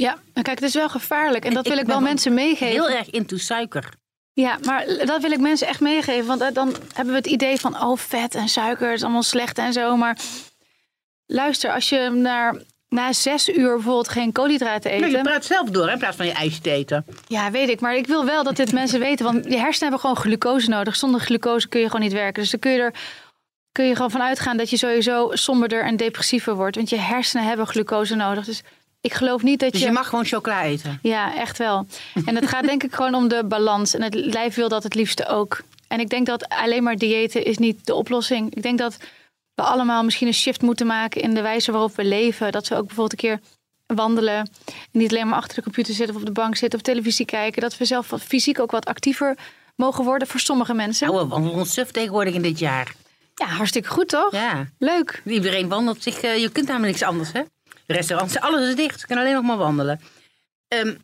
[0.00, 1.44] Ja, maar kijk, het is wel gevaarlijk.
[1.44, 2.66] En dat wil ik, wel mensen meegeven.
[2.66, 3.88] Heel erg into suiker.
[4.32, 6.26] Ja, maar dat wil ik mensen echt meegeven.
[6.26, 9.58] Want eh, dan hebben we het idee van, oh, vet en suiker is allemaal slecht
[9.58, 9.96] en zo.
[9.96, 10.18] Maar
[11.26, 15.86] luister, als je naar, na zes uur bijvoorbeeld geen koolhydraten Nee, je praat zelf door
[15.86, 17.06] hè, in plaats van je ijs te eten.
[17.26, 17.80] Ja, weet ik.
[17.80, 19.24] Maar ik wil wel dat dit mensen weten.
[19.24, 20.96] Want je hersenen hebben gewoon glucose nodig.
[20.96, 22.42] Zonder glucose kun je gewoon niet werken.
[22.42, 22.94] Dus dan kun je er
[23.72, 26.76] kun je gewoon van uitgaan dat je sowieso somberder en depressiever wordt.
[26.76, 28.44] Want je hersenen hebben glucose nodig.
[28.44, 28.62] Dus
[29.00, 30.98] ik geloof niet dat Dus je mag gewoon chocola eten.
[31.02, 31.86] Ja, echt wel.
[32.26, 33.94] En het gaat denk ik gewoon om de balans.
[33.94, 35.62] En het lijf wil dat het liefste ook.
[35.88, 38.54] En ik denk dat alleen maar diëten is niet de oplossing.
[38.54, 38.96] Ik denk dat
[39.54, 42.52] we allemaal misschien een shift moeten maken in de wijze waarop we leven.
[42.52, 43.40] Dat we ook bijvoorbeeld een keer
[43.86, 44.36] wandelen.
[44.66, 47.24] En niet alleen maar achter de computer zitten of op de bank zitten of televisie
[47.26, 47.62] kijken.
[47.62, 49.36] Dat we zelf wat fysiek ook wat actiever
[49.76, 51.06] mogen worden voor sommige mensen.
[51.08, 52.94] Nou, we wandelen suf tegenwoordig in dit jaar.
[53.34, 54.32] Ja, hartstikke goed toch?
[54.32, 54.66] Ja.
[54.78, 55.22] Leuk.
[55.24, 56.20] Iedereen wandelt zich.
[56.20, 57.40] eh, je kunt namelijk niks anders, hè?
[57.92, 59.00] Restaurants, alles is dicht.
[59.00, 60.00] Je kan alleen nog maar wandelen.
[60.68, 60.94] Ehm,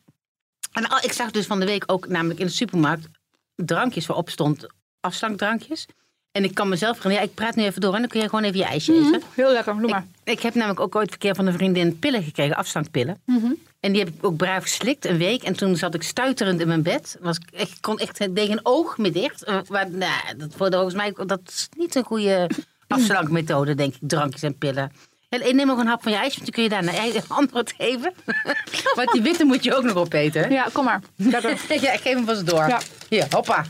[0.73, 3.07] en al- ik zag dus van de week ook namelijk in de supermarkt
[3.55, 4.67] drankjes waarop stond
[5.01, 5.87] afslankdrankjes.
[6.33, 8.29] En ik kan mezelf gaan, ja, ik praat nu even door en dan kun je
[8.29, 9.23] gewoon even je ijsje eten.
[9.35, 10.07] Heel lekker, doe Ik, maar.
[10.25, 13.21] ik heb namelijk ook ooit een keer van een vriendin pillen gekregen, afslankpillen.
[13.27, 13.53] Mhm.
[13.81, 15.43] En die heb ik ook braaf geslikt, een week.
[15.43, 17.17] En toen zat ik stuiterend in mijn bed.
[17.21, 19.45] Was ik kon echt tegen een oog me dicht.
[19.45, 22.51] Eh, Maar, nou, dat, voor volgens mij dat is niet een goede
[22.89, 24.01] afslankmethode, denk ik.
[24.01, 24.93] Drankjes en pillen.
[25.39, 28.15] Neem nog een hap van je ijsje, want dan kun je daarna een antwoord geven.
[28.95, 30.43] Want die witte moet je ook nog opeten.
[30.43, 30.49] hè?
[30.49, 31.01] Ja, kom maar.
[31.69, 32.69] Ja, ik geef hem vast door.
[32.69, 32.81] Ja.
[33.09, 33.65] Hier, hoppa.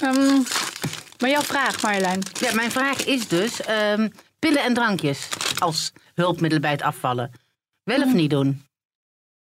[0.00, 0.42] Ehm,
[1.18, 2.22] maar jouw vraag, Marjolein.
[2.40, 7.30] Ja, mijn vraag is dus: ehm, pillen en drankjes als hulpmiddel bij het afvallen.
[7.84, 8.62] Wel of niet doen?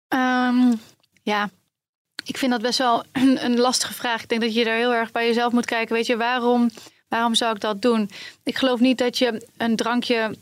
[0.08, 0.72] Ehm,
[1.22, 1.50] ja,
[2.24, 4.22] ik vind dat best wel een, een lastige vraag.
[4.22, 5.94] Ik denk dat je daar heel erg bij jezelf moet kijken.
[5.94, 6.70] Weet je, waarom,
[7.08, 8.10] waarom zou ik dat doen?
[8.42, 10.36] Ik geloof niet dat je een drankje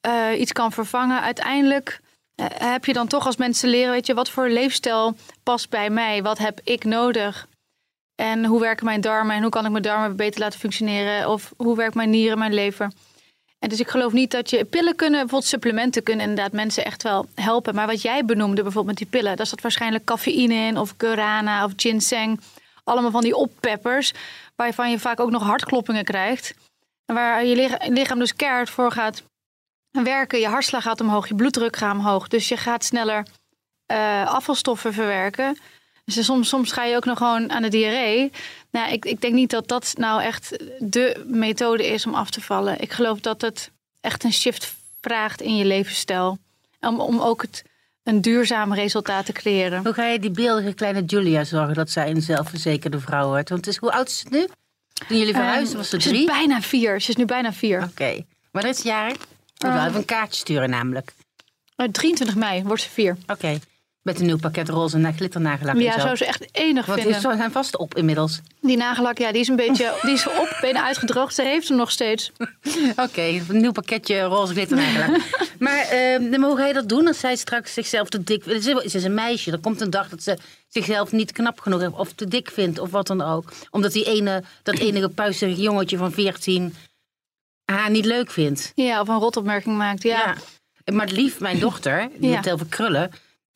[0.00, 1.20] eh, iets kan vervangen.
[1.20, 2.00] Uiteindelijk
[2.34, 5.90] eh, heb je dan toch als mensen leren, weet je, wat voor leefstijl past bij
[5.90, 6.22] mij?
[6.22, 7.48] Wat heb ik nodig?
[8.14, 11.28] En hoe werken mijn darmen en hoe kan ik mijn darmen beter laten functioneren?
[11.28, 12.92] Of hoe werkt mijn nieren, mijn lever?
[13.58, 17.02] En dus ik geloof niet dat je pillen kunnen, bijvoorbeeld supplementen kunnen inderdaad mensen echt
[17.02, 17.74] wel helpen.
[17.74, 21.64] Maar wat jij benoemde bijvoorbeeld met die pillen, daar zat waarschijnlijk cafeïne in of guarana
[21.64, 22.40] of ginseng.
[22.90, 24.12] Allemaal van die oppeppers,
[24.56, 26.54] waarvan je vaak ook nog hartkloppingen krijgt.
[27.06, 29.22] En waar je licha- lichaam dus keihard voor gaat
[29.90, 30.40] werken.
[30.40, 32.28] Je hartslag gaat omhoog, je bloeddruk gaat omhoog.
[32.28, 33.26] Dus je gaat sneller
[33.86, 35.58] eh, afvalstoffen verwerken.
[36.04, 38.32] Dus soms, soms ga je ook nog gewoon aan de diarree.
[38.70, 42.40] Nou, ik, ik denk niet dat dat nou echt de methode is om af te
[42.40, 42.80] vallen.
[42.80, 46.38] Ik geloof dat het echt een shift vraagt in je levensstijl.
[46.80, 47.64] Om, om ook het,
[48.04, 49.82] een duurzaam resultaat te creëren.
[49.84, 53.48] Hoe ga je die beeldige kleine Julia zorgen dat zij een zelfverzekerde vrouw wordt?
[53.48, 54.46] Want het is, hoe oud is het nu?
[55.08, 56.20] Toen jullie verhuisden was ze Ehm, Ze drie?
[56.20, 57.00] is bijna vier.
[57.00, 57.82] Ze is nu bijna vier.
[57.82, 58.24] Oké.
[58.52, 59.14] Maar is jarig?
[59.14, 61.12] Ik moet wel even een kaartje sturen namelijk.
[61.76, 63.16] Eh, 23 mei wordt ze vier.
[63.26, 63.58] Oké.
[64.02, 65.98] Met een nieuw pakket roze en glitternagellak Ja, zo.
[65.98, 67.36] zou ze echt enig Want die vinden.
[67.36, 68.40] zijn vast op inmiddels.
[68.60, 71.34] Die nagellak, ja, die is een beetje die is op, bijna uitgedroogd.
[71.34, 72.32] Ze heeft hem nog steeds.
[73.06, 75.20] Oké, een nieuw pakketje roze glitternagellak.
[75.58, 75.86] maar,
[76.30, 78.42] maar hoe ga je dat doen als zij straks zichzelf te dik...
[78.44, 79.52] Ze, ze is een meisje.
[79.52, 82.78] Er komt een dag dat ze zichzelf niet knap genoeg heeft of te dik vindt
[82.78, 83.52] of wat dan ook.
[83.70, 86.74] Omdat die ene, dat enige puisterige jongetje van 14
[87.64, 88.72] haar niet leuk vindt.
[88.74, 90.02] Ja, of een rotopmerking maakt.
[90.02, 90.36] Ja.
[90.84, 90.92] Ja.
[90.94, 92.34] Maar lief, mijn dochter, die Ja.
[92.34, 93.10] heeft heel veel krullen.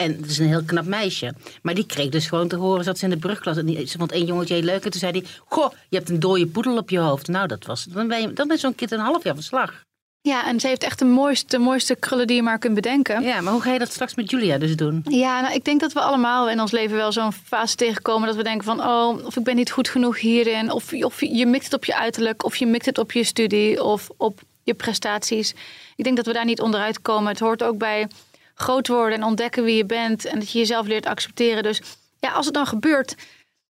[0.04, 1.34] En het is een heel knap meisje.
[1.62, 3.56] Maar die kreeg dus gewoon te horen, zat ze in de brugklas.
[3.56, 4.84] En die, ze vond één jongetje heel leuk.
[4.84, 7.28] En toen zei hij, goh, je hebt een dode poedel op je hoofd.
[7.28, 9.42] Nou, dat was, dan ben je, dan ben je zo'n kind een half jaar van
[9.42, 9.82] slag.
[10.20, 13.22] ja, en ze heeft echt de mooiste, de mooiste krullen die je maar kunt bedenken.
[13.22, 15.04] Ja, maar hoe ga je dat straks met Julia dus doen?
[15.08, 18.36] Ja, nou, ik denk dat we allemaal in ons leven wel zo'n fase tegenkomen dat
[18.36, 21.64] we denken van, oh, of ik ben niet goed genoeg hierin, of, of je mikt
[21.64, 25.54] het op je uiterlijk, of je mikt het op je studie, of op je prestaties.
[25.96, 27.28] Ik denk dat we daar niet onderuit komen.
[27.28, 28.08] Het hoort ook bij
[28.54, 31.62] groot worden en ontdekken wie je bent en dat je jezelf leert accepteren.
[31.62, 31.80] Dus
[32.20, 33.14] ja, als het dan gebeurt,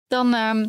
[0.07, 0.67] dan, ehm,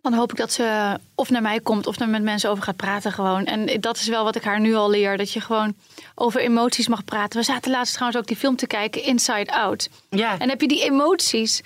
[0.00, 2.76] dan hoop ik dat ze of naar mij komt of er met mensen over gaat
[2.76, 3.44] praten gewoon.
[3.44, 5.74] En dat is wel wat ik haar nu al leer, dat je gewoon
[6.14, 7.38] over emoties mag praten.
[7.38, 9.88] We zaten laatst trouwens ook die film te kijken, Inside Out.
[10.10, 11.62] Ja, En heb je die emoties.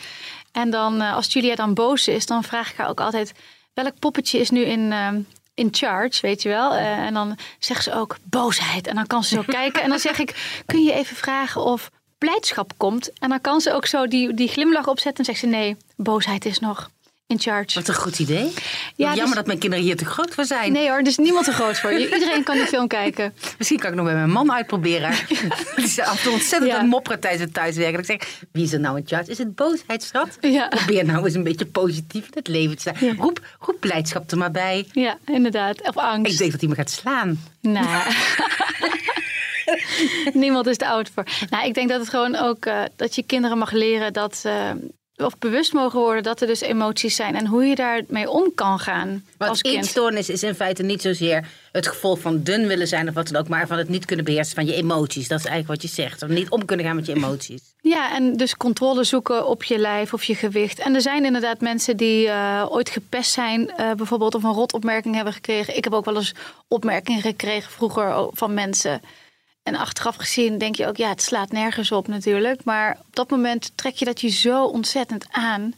[0.52, 3.32] En dan, eh, als Julia dan boos is, dan vraag ik haar ook altijd:
[3.72, 5.20] welk poppetje is nu in, ehm,
[5.54, 6.74] in charge, weet je wel?
[6.74, 8.86] Eh, en dan zegt ze ook boosheid.
[8.86, 9.82] En dan kan ze zo kijken.
[9.82, 13.18] En dan zeg ik: kun je even vragen of blijdschap komt?
[13.18, 15.18] En dan kan ze ook zo die, die glimlach opzetten.
[15.18, 16.90] En zegt ze: nee, boosheid is nog
[17.26, 17.78] in charge.
[17.78, 18.52] wat een goed idee.
[18.96, 20.72] Ja, Jammer dus- dat mijn kinderen hier te groot voor zijn.
[20.72, 22.12] Nee hoor, er is niemand te groot voor je.
[22.12, 23.34] Iedereen kan die film kijken.
[23.58, 25.10] Misschien kan ik nog bij mijn man uitproberen.
[25.76, 26.82] Die is af en toe ontzettend Ja.
[26.82, 27.98] mopperen tijdens het thuiswerken.
[27.98, 29.30] Ik zeg, wie is er nou in charge?
[29.30, 30.38] Is het boosheid, schat?
[30.40, 30.68] Ja.
[30.68, 32.96] Probeer nou eens een beetje positief in het leven te zijn.
[33.00, 33.14] Ja.
[33.18, 34.86] Roep, roep blijdschap er maar bij.
[34.92, 35.82] Ja, inderdaad.
[35.88, 36.32] Of angst.
[36.32, 37.40] Ik denk dat hij me gaat slaan.
[37.60, 38.12] Nou,
[40.32, 41.24] Niemand is te oud voor.
[41.50, 44.42] Nou, ik denk dat het gewoon ook uh, dat je kinderen mag leren dat.
[44.46, 44.70] Uh,
[45.24, 48.78] of bewust mogen worden dat er dus emoties zijn en hoe je daarmee om kan
[48.78, 49.24] gaan.
[49.38, 49.76] Want als kind.
[49.76, 53.40] eetstoornis is in feite niet zozeer het gevolg van dun willen zijn of wat dan
[53.42, 55.28] ook, maar van het niet kunnen beheersen van je emoties.
[55.28, 56.22] Dat is eigenlijk wat je zegt.
[56.22, 57.62] Of niet om kunnen gaan met je emoties.
[57.80, 60.78] Ja, en dus controle zoeken op je lijf of je gewicht.
[60.78, 65.14] En er zijn inderdaad mensen die uh, ooit gepest zijn, uh, bijvoorbeeld of een rotopmerking
[65.14, 65.76] hebben gekregen.
[65.76, 66.34] Ik heb ook wel eens
[66.68, 69.00] opmerkingen gekregen vroeger van mensen.
[69.64, 72.64] En achteraf gezien denk je ook, ja, het slaat nergens op natuurlijk.
[72.64, 75.72] Maar op dat moment trek je dat je zo ontzettend aan.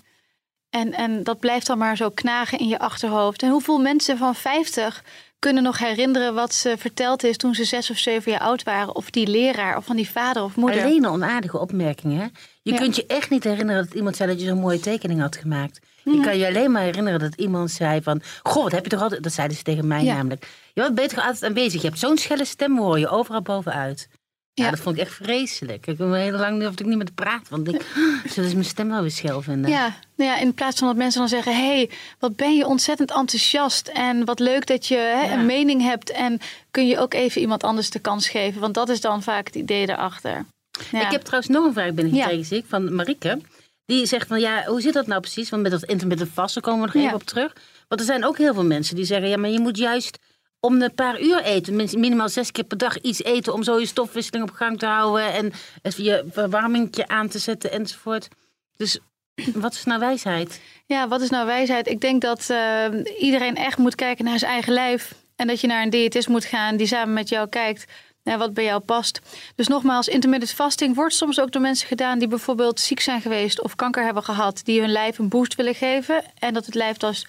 [0.70, 3.42] En, en dat blijft dan maar zo knagen in je achterhoofd.
[3.42, 5.04] En hoeveel mensen van 50
[5.38, 8.94] kunnen nog herinneren wat ze verteld is toen ze zes of zeven jaar oud waren?
[8.94, 10.82] Of die leraar, of van die vader of moeder.
[10.82, 12.32] Alleen een onaardige opmerkingen.
[12.62, 12.78] Je ja.
[12.78, 15.80] kunt je echt niet herinneren dat iemand zei dat je zo'n mooie tekening had gemaakt.
[16.12, 16.22] Je ja.
[16.22, 18.22] kan je alleen maar herinneren dat iemand zei van...
[18.42, 19.22] Goh, wat heb je toch altijd...
[19.22, 20.14] Dat zeiden ze tegen mij ja.
[20.14, 20.48] namelijk.
[20.74, 21.80] Je bent beter altijd aanwezig.
[21.80, 24.08] Je hebt zo'n schelle stem, hoor je overal bovenuit.
[24.52, 25.86] Ja, ja, dat vond ik echt vreselijk.
[25.86, 27.50] Ik ben heel lang durfde ik niet met te praten.
[27.50, 27.86] Want ik
[28.32, 29.70] zullen ze mijn stem wel weer schel vinden.
[29.70, 31.56] Ja, nou ja, in plaats van dat mensen dan zeggen...
[31.56, 33.88] hé, hey, wat ben je ontzettend enthousiast...
[33.88, 35.32] en wat leuk dat je hè, ja.
[35.32, 36.10] een mening hebt...
[36.10, 36.40] en
[36.70, 38.60] kun je ook even iemand anders de kans geven.
[38.60, 40.44] Want dat is dan vaak het idee daarachter.
[40.90, 41.04] Ja.
[41.04, 43.40] Ik heb trouwens nog een vraag binnengekregen, zie ik, van Marieke.
[43.86, 45.50] Die zegt van, ja, hoe zit dat nou precies?
[45.50, 47.52] Want met dat intermittent vasten komen we nog even op terug.
[47.88, 49.28] Want er zijn ook heel veel mensen die zeggen...
[49.28, 50.18] ja, maar je moet juist
[50.60, 51.76] om een paar uur eten.
[51.76, 55.32] Minimaal zes keer per dag iets eten om zo je stofwisseling op gang te houden.
[55.32, 55.52] En
[55.96, 58.28] je verwarming aan te zetten enzovoort.
[58.76, 58.98] Dus
[59.54, 60.60] wat is nou wijsheid?
[60.86, 61.88] Ja, wat is nou wijsheid?
[61.88, 62.86] Ik denk dat uh,
[63.18, 65.14] iedereen echt moet kijken naar zijn eigen lijf.
[65.36, 67.84] En dat je naar een diëtist moet gaan die samen met jou kijkt
[68.26, 69.20] naar wat bij jou past.
[69.54, 73.62] Dus nogmaals, intermittent fasting wordt soms ook door mensen gedaan die bijvoorbeeld ziek zijn geweest
[73.62, 76.22] of kanker hebben gehad, die hun lijf een boost willen geven.
[76.38, 77.26] En dat het lijf dus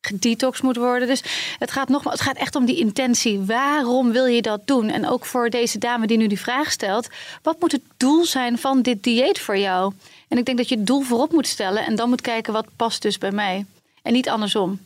[0.00, 1.08] gedetox moet worden.
[1.08, 1.22] Dus
[1.58, 3.40] het gaat, nogmaals, het gaat echt om die intentie.
[3.40, 4.88] Waarom wil je dat doen?
[4.88, 7.08] En ook voor deze dame die nu die vraag stelt:
[7.42, 9.92] wat moet het doel zijn van dit dieet voor jou?
[10.28, 12.66] En ik denk dat je het doel voorop moet stellen en dan moet kijken wat
[12.76, 13.64] past dus bij mij.
[14.02, 14.80] En niet andersom.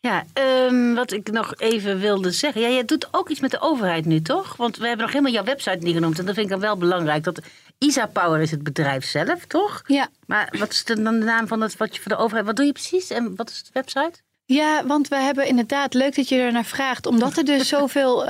[0.00, 0.24] Ja,
[0.66, 2.60] um, wat ik nog even wilde zeggen.
[2.60, 4.56] Ja, jij doet ook iets met de overheid nu, toch?
[4.56, 6.18] Want we hebben nog helemaal jouw website niet genoemd.
[6.18, 7.24] En dat vind ik dan wel belangrijk.
[7.24, 7.40] Dat
[7.78, 9.82] Isa Power is het bedrijf zelf, toch?
[9.86, 10.08] Ja.
[10.26, 12.46] Maar wat is dan de naam van het wat je voor de overheid...
[12.46, 14.12] Wat doe je precies en wat is de website?
[14.44, 18.22] Ja, want we hebben inderdaad, leuk dat je er naar vraagt, omdat er dus zoveel
[18.22, 18.28] uh,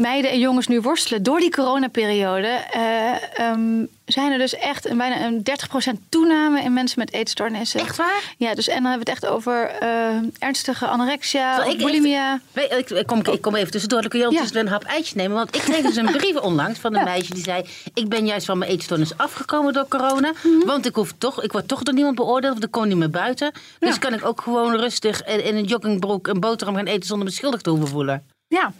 [0.00, 4.96] meiden en jongens nu worstelen door die coronaperiode, uh, um, zijn er dus echt een,
[4.96, 5.42] bijna een
[5.96, 7.80] 30% toename in mensen met eetstoornissen.
[7.80, 8.34] Echt waar?
[8.36, 12.40] Ja, dus en dan hebben we het echt over uh, ernstige anorexia, of bulimia.
[12.54, 14.60] Ik, ik, kom, ik kom even tussendoor, dan kun je ja.
[14.60, 15.36] een hap eitjes nemen.
[15.36, 17.04] Want ik kreeg dus een brief onlangs van een ja.
[17.04, 20.28] meisje die zei, ik ben juist van mijn eetstoornis afgekomen door corona.
[20.28, 20.66] Mm -hmm.
[20.66, 23.10] Want ik, hoef toch, ik word toch door niemand beoordeeld, of ik kom niet meer
[23.10, 23.52] buiten.
[23.78, 23.98] Dus ja.
[23.98, 27.60] kan ik ook gewoon rustig in een joggingbroek een boterham gaan eten zonder me schuldig
[27.60, 28.26] te hoeven voelen.
[28.48, 28.72] Ja,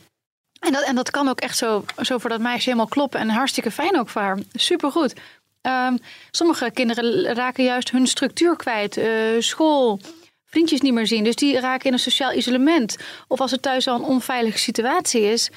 [0.62, 3.20] en dat, en dat kan ook echt zo, zo voor dat meisje helemaal kloppen.
[3.20, 4.38] En hartstikke fijn ook voor haar.
[4.53, 5.14] Supergoed.
[5.62, 5.98] Um,
[6.31, 8.96] sommige kinderen raken juist hun structuur kwijt.
[8.96, 9.07] Uh,
[9.38, 10.01] school,
[10.44, 11.25] vriendjes niet meer zien.
[11.25, 12.96] Dus die raken in een sociaal isolement.
[13.29, 15.51] Of als het thuis al een onveilige situatie is.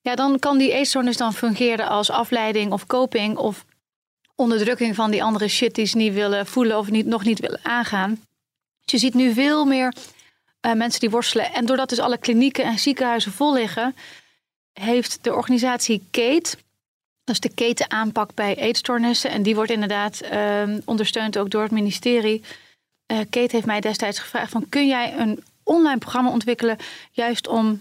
[0.00, 3.36] Ja, dan kan die eetstoornis dan fungeren als afleiding of coping.
[3.36, 3.64] Of
[4.34, 7.60] onderdrukking van die andere shit die ze niet willen voelen of niet, nog niet willen
[7.62, 8.10] aangaan.
[8.84, 9.94] Dus je ziet nu veel meer
[10.66, 11.52] uh, mensen die worstelen.
[11.52, 13.94] En doordat dus alle klinieken en ziekenhuizen vol liggen
[14.80, 16.56] heeft de organisatie Kate,
[17.24, 19.30] dat is de ketenaanpak bij eetstoornissen.
[19.30, 22.42] En die wordt inderdaad uh, ondersteund ook door het ministerie.
[23.12, 26.76] Uh, Kate heeft mij destijds gevraagd van kun jij een online programma ontwikkelen
[27.12, 27.80] juist om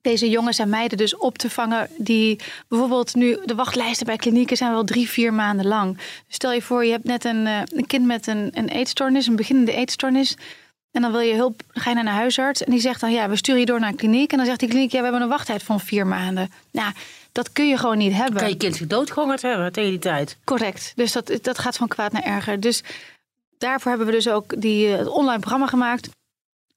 [0.00, 4.56] deze jongens en meiden dus op te vangen die bijvoorbeeld nu de wachtlijsten bij klinieken
[4.56, 5.98] zijn wel drie, vier maanden lang.
[6.28, 9.36] Stel je voor je hebt net een, uh, een kind met een, een eetstoornis, een
[9.36, 10.36] beginnende eetstoornis.
[10.92, 12.64] En dan wil je hulp, ga je naar een huisarts.
[12.64, 14.30] En die zegt dan, ja, we sturen je door naar een kliniek.
[14.30, 16.52] En dan zegt die kliniek, ja, we hebben een wachttijd van vier maanden.
[16.70, 16.92] Nou,
[17.32, 18.40] dat kun je gewoon niet hebben.
[18.40, 20.36] Kan je kind doodgehongerd hebben tegen die tijd?
[20.44, 20.92] Correct.
[20.96, 22.60] Dus dat, dat gaat van kwaad naar erger.
[22.60, 22.82] Dus
[23.58, 26.02] daarvoor hebben we dus ook die, het online programma gemaakt.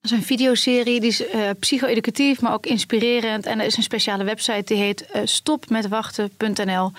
[0.01, 3.45] Dat is een videoserie, die is uh, psycho-educatief, maar ook inspirerend.
[3.45, 6.91] En er is een speciale website die heet uh, stopmetwachten.nl.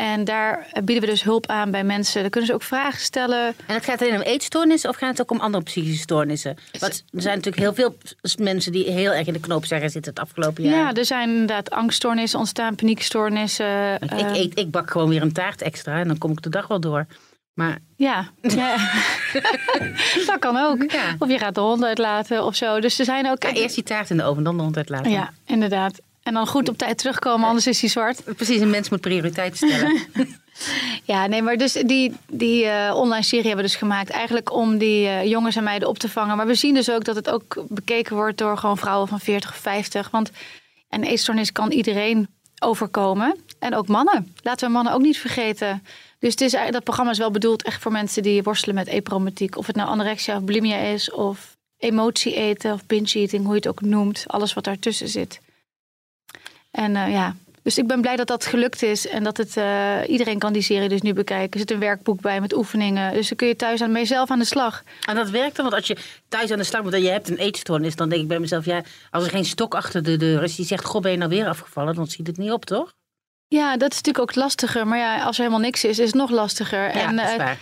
[0.00, 2.20] En daar bieden we dus hulp aan bij mensen.
[2.20, 3.46] Daar kunnen ze ook vragen stellen.
[3.66, 6.56] En het gaat alleen om eetstoornissen of gaat het ook om andere psychische stoornissen?
[6.78, 7.96] Want er zijn natuurlijk heel veel
[8.38, 10.74] mensen die heel erg in de knoop zijn zitten het afgelopen jaar.
[10.74, 13.94] Ja, er zijn inderdaad angststoornissen ontstaan, paniekstoornissen.
[14.02, 16.66] Ik, eet, ik bak gewoon weer een taart extra en dan kom ik de dag
[16.66, 17.06] wel door.
[17.54, 17.78] Maar...
[17.96, 18.76] Ja, ja.
[20.26, 20.90] dat kan ook.
[20.92, 21.16] Ja.
[21.18, 22.80] Of je gaat de hond uitlaten of zo.
[22.80, 23.42] Dus er zijn ook.
[23.42, 25.10] Ja, eerst die taart in de oven, dan de hond uitlaten.
[25.10, 26.00] Ja, inderdaad.
[26.22, 28.36] En dan goed op tijd terugkomen, anders is hij zwart.
[28.36, 30.00] Precies, een mens moet prioriteiten stellen.
[31.12, 34.78] ja, nee, maar dus die, die uh, online serie hebben we dus gemaakt eigenlijk om
[34.78, 36.36] die uh, jongens en meiden op te vangen.
[36.36, 39.50] Maar we zien dus ook dat het ook bekeken wordt door gewoon vrouwen van 40
[39.50, 40.10] of 50.
[40.10, 40.30] Want
[40.88, 42.28] een eetstoornis kan iedereen
[42.58, 43.36] overkomen.
[43.58, 44.34] En ook mannen.
[44.42, 45.82] Laten we mannen ook niet vergeten.
[46.18, 49.56] Dus het is, dat programma is wel bedoeld echt voor mensen die worstelen met epromatiek.
[49.56, 53.56] Of het nou anorexia of bulimia is, of emotie eten of binge eating, hoe je
[53.58, 54.24] het ook noemt.
[54.26, 55.40] Alles wat daartussen zit.
[56.70, 59.08] En eh, ja, dus ik ben blij dat dat gelukt is.
[59.08, 61.52] En dat het, eh, iedereen kan die serie dus nu bekijken.
[61.52, 63.12] Er zit een werkboek bij met oefeningen.
[63.12, 64.82] Dus dan kun je thuis aan jezelf aan de slag.
[65.06, 65.64] En dat werkt dan?
[65.64, 65.96] Want als je
[66.28, 68.64] thuis aan de slag moet en je hebt een eetstoornis, dan denk ik bij mezelf,
[68.64, 71.30] ja, als er geen stok achter de deur is die zegt, goh, ben je nou
[71.30, 72.92] weer afgevallen, dan ziet het niet op, toch?
[73.48, 74.86] Ja, dat is natuurlijk ook lastiger.
[74.86, 76.96] Maar ja, als er helemaal niks is, is het nog lastiger.
[76.96, 77.58] Ja, en dat is eh, waar.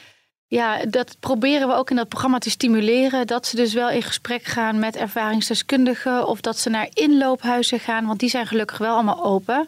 [0.50, 3.26] Ja, dat proberen we ook in dat programma te stimuleren.
[3.26, 6.26] Dat ze dus wel in gesprek gaan met ervaringsdeskundigen.
[6.26, 8.06] Of dat ze naar inloophuizen gaan.
[8.06, 9.66] Want die zijn gelukkig wel allemaal open.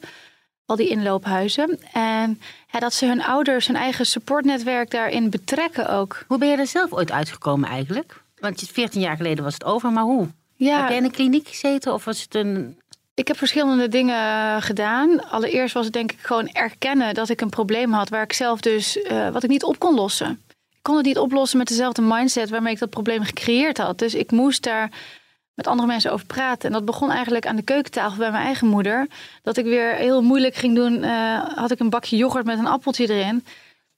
[0.67, 1.79] Al die inloophuizen.
[1.93, 2.41] En
[2.73, 6.25] ja, dat ze hun ouders, hun eigen supportnetwerk daarin betrekken ook.
[6.29, 8.23] Hoe ben je er zelf ooit uitgekomen eigenlijk?
[8.39, 10.21] Want je- 14 jaar geleden was het over, maar hoe?
[10.23, 12.79] Heb Ja, jij in een kliniek gezeten of was het een...
[13.15, 15.31] Ik heb verschillende dingen gedaan.
[15.31, 18.61] Allereerst was het denk ik gewoon erkennen dat ik een probleem had waar ik zelf
[18.61, 20.41] dus eh, wat ik niet op kon lossen.
[20.81, 23.99] Ik kon het niet oplossen met dezelfde mindset waarmee ik dat probleem gecreëerd had.
[23.99, 24.91] Dus ik moest daar
[25.55, 26.67] met andere mensen over praten.
[26.69, 29.07] En dat begon eigenlijk aan de keukentafel bij mijn eigen moeder.
[29.43, 31.03] Dat ik weer heel moeilijk ging doen.
[31.03, 33.45] eh, had ik een bakje yoghurt met een appeltje erin.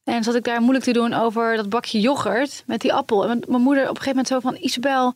[0.05, 3.29] En zat ik daar moeilijk te doen over dat bakje yoghurt met die appel.
[3.29, 4.57] En mijn- moeder op een gegeven moment zo van...
[4.57, 5.15] Isabel,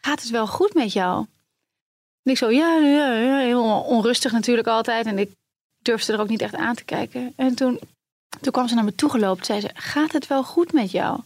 [0.00, 1.26] gaat het wel goed met jou?
[2.22, 5.06] En ik zo, ja, ja, ja, heel onrustig natuurlijk altijd.
[5.06, 5.30] En ik
[5.78, 7.32] durfde er ook niet echt aan te kijken.
[7.36, 7.80] En toen,
[8.40, 9.44] toen kwam ze naar me toe gelopen.
[9.44, 11.20] Zei ze, gaat het wel goed met jou?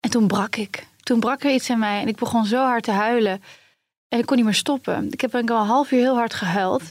[0.00, 0.86] En toen brak ik.
[1.02, 2.00] Toen brak er iets in mij.
[2.00, 3.42] En ik begon zo hard te huilen.
[4.08, 5.08] En ik kon niet meer stoppen.
[5.10, 6.82] Ik heb denk ik al een half uur heel hard gehuild.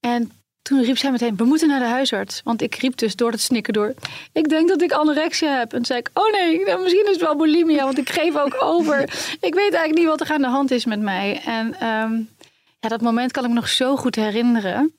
[0.00, 2.40] En toen riep zij meteen, we moeten naar de huisarts.
[2.44, 3.94] Want ik riep dus door het snikken door.
[4.32, 5.70] Ik denk dat ik anorexia heb.
[5.70, 7.84] En toen zei ik, oh nee, nou, misschien is het wel bulimia.
[7.84, 9.00] Want ik geef ook over.
[9.40, 11.40] Ik weet eigenlijk niet wat er aan de hand is met mij.
[11.44, 12.14] En ehm,
[12.80, 14.94] ja, dat moment kan ik me nog zo goed herinneren.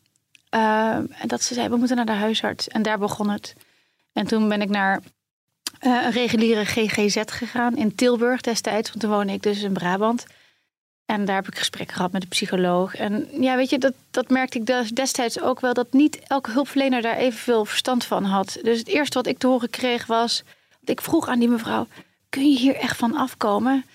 [0.50, 2.68] En dat ze zei, we moeten naar de huisarts.
[2.68, 3.56] En daar begon het.
[4.14, 5.02] En toen ben ik naar
[5.80, 8.90] eh, een reguliere GGZ gegaan in Tilburg destijds.
[8.90, 10.26] Want toen woonde ik dus in Brabant.
[11.06, 12.96] En daar heb ik gesprekken gehad met de psycholoog.
[12.96, 15.74] En ja, weet je, dat, dat merkte ik des- destijds ook wel...
[15.74, 18.60] dat niet elke hulpverlener daar evenveel verstand van had.
[18.62, 20.44] Dus het eerste wat ik te horen kreeg was...
[20.84, 21.88] ik vroeg aan die mevrouw,
[22.30, 23.86] kun je hier echt van afkomen?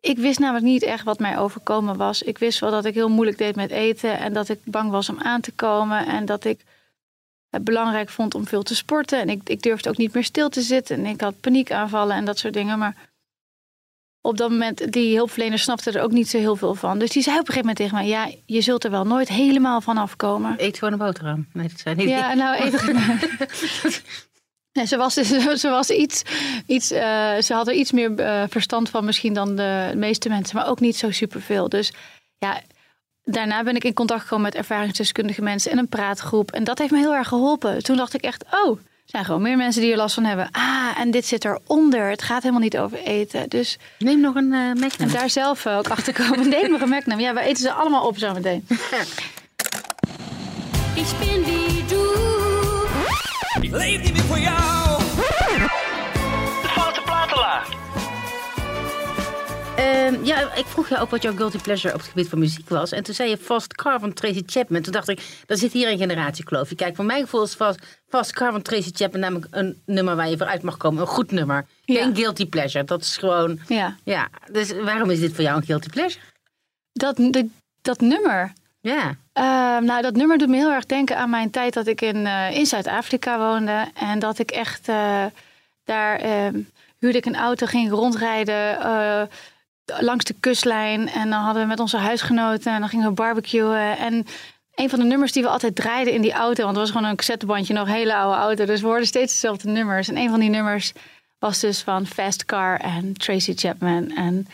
[0.00, 2.22] Ik wist namelijk niet echt wat mij overkomen was.
[2.22, 4.18] Ik wist wel dat ik heel moeilijk deed met eten...
[4.18, 6.06] en dat ik bang was om aan te komen...
[6.06, 6.60] en dat ik
[7.62, 9.20] belangrijk vond om veel te sporten.
[9.20, 10.96] En ik, ik durfde ook niet meer stil te zitten.
[10.96, 12.78] En ik had paniekaanvallen en dat soort dingen.
[12.78, 12.96] Maar
[14.20, 16.98] op dat moment, die hulpverlener snapte er ook niet zo heel veel van.
[16.98, 18.06] Dus die zei op een gegeven moment tegen mij...
[18.06, 20.54] ja, je zult er wel nooit helemaal van afkomen.
[20.56, 21.46] Eet gewoon een boterham.
[21.52, 22.08] Nee, dat zijn niet...
[22.08, 22.96] Ja, nou even...
[24.74, 25.28] Nee, ze, was, dus-
[25.60, 26.22] ze was iets,
[26.66, 30.56] iets eh, ze had er iets meer eh, verstand van misschien dan de meeste mensen,
[30.56, 31.68] maar ook niet zo superveel.
[31.68, 31.92] Dus
[32.38, 32.60] ja,
[33.24, 36.52] daarna ben ik in contact gekomen met ervaringsdeskundige mensen en een praatgroep.
[36.52, 37.82] En dat heeft me heel erg geholpen.
[37.82, 40.48] Toen dacht ik echt, oh, er zijn gewoon meer mensen die er last van hebben.
[40.52, 42.10] Ah, en dit zit eronder.
[42.10, 43.48] Het gaat helemaal niet over eten.
[43.48, 46.48] Dus Neem nog een eh en daar zelf ook achter komen.
[46.48, 47.20] Neem nog een Magnum.
[47.20, 48.66] Ja, we eten ze allemaal op zo meteen.
[50.94, 52.12] Ich bin wie du.
[53.60, 54.83] Ik leef niet meer voor jou.
[59.94, 62.68] Ehm, ja, ik vroeg je ook wat jouw guilty pleasure op het gebied van muziek
[62.68, 62.92] was.
[62.92, 64.82] En toen zei je Fast Car van Tracy Chapman.
[64.82, 66.74] Toen dacht ik, er zit hier een generatiekloof.
[66.74, 67.78] Kijk, voor mijn gevoel is Fast,
[68.08, 71.00] Fast Car van Tracy Chapman namelijk een nummer waar je vooruit mag komen.
[71.00, 71.66] Een goed nummer.
[71.84, 72.02] Ja.
[72.02, 72.84] Geen guilty pleasure.
[72.84, 73.58] Dat is gewoon...
[73.68, 76.24] Ja, Ja, dus waarom is dit voor jou een guilty pleasure?
[76.92, 77.44] dat, dat,
[77.82, 78.52] dat nummer.
[78.80, 79.16] Ja.
[79.32, 82.26] Ehm, nou, dat nummer doet me heel erg denken aan mijn tijd dat ik in,
[82.26, 83.86] eh, in Zuid-Afrika woonde.
[83.94, 85.24] En dat ik echt eh,
[85.84, 86.60] daar ehm,
[86.98, 89.22] huurde ik een auto, ging rondrijden eh,
[89.84, 91.08] langs de kustlijn.
[91.08, 93.98] En dan hadden we met onze huisgenoten en dan gingen we barbecuen.
[93.98, 94.26] En
[94.74, 97.10] een van de nummers die we altijd draaiden in die auto, want het was gewoon
[97.10, 98.64] een cassettebandje, nog een hele oude auto.
[98.64, 100.08] Dus we hoorden steeds dezelfde nummers.
[100.08, 100.92] En een van die nummers
[101.38, 104.10] was dus van Fast Car en Tracy Chapman.
[104.16, 104.46] En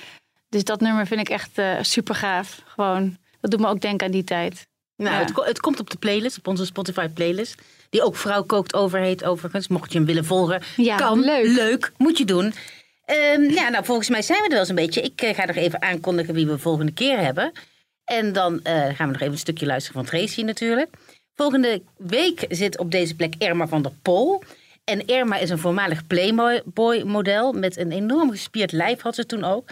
[0.48, 2.62] dus dat nummer vind ik echt super gaaf.
[2.66, 4.66] Gewoon, dat doet me ook denken aan die tijd.
[4.96, 5.20] Nou, Ja.
[5.20, 7.54] het, ko- het komt op de playlist, op onze Spotify playlist.
[7.90, 9.68] Die ook Vrouw Kookt Over heet overigens.
[9.68, 10.62] Mocht je hem willen volgen.
[10.76, 11.20] Ja, kan.
[11.20, 11.92] leuk.
[11.96, 12.54] Moet je doen.
[13.11, 15.01] Ehm, ja, nou, volgens mij zijn we er wel eens een beetje.
[15.01, 17.53] Ik eh, ga nog even aankondigen wie we volgende keer hebben.
[18.04, 20.88] En dan eh, gaan we nog even een stukje luisteren van Tracy natuurlijk.
[21.35, 24.42] Volgende week zit op deze plek Irma van der Pol.
[24.85, 27.52] En Irma is een voormalig Playboy-model.
[27.52, 29.71] Met een enorm gespierd lijf had ze toen ook.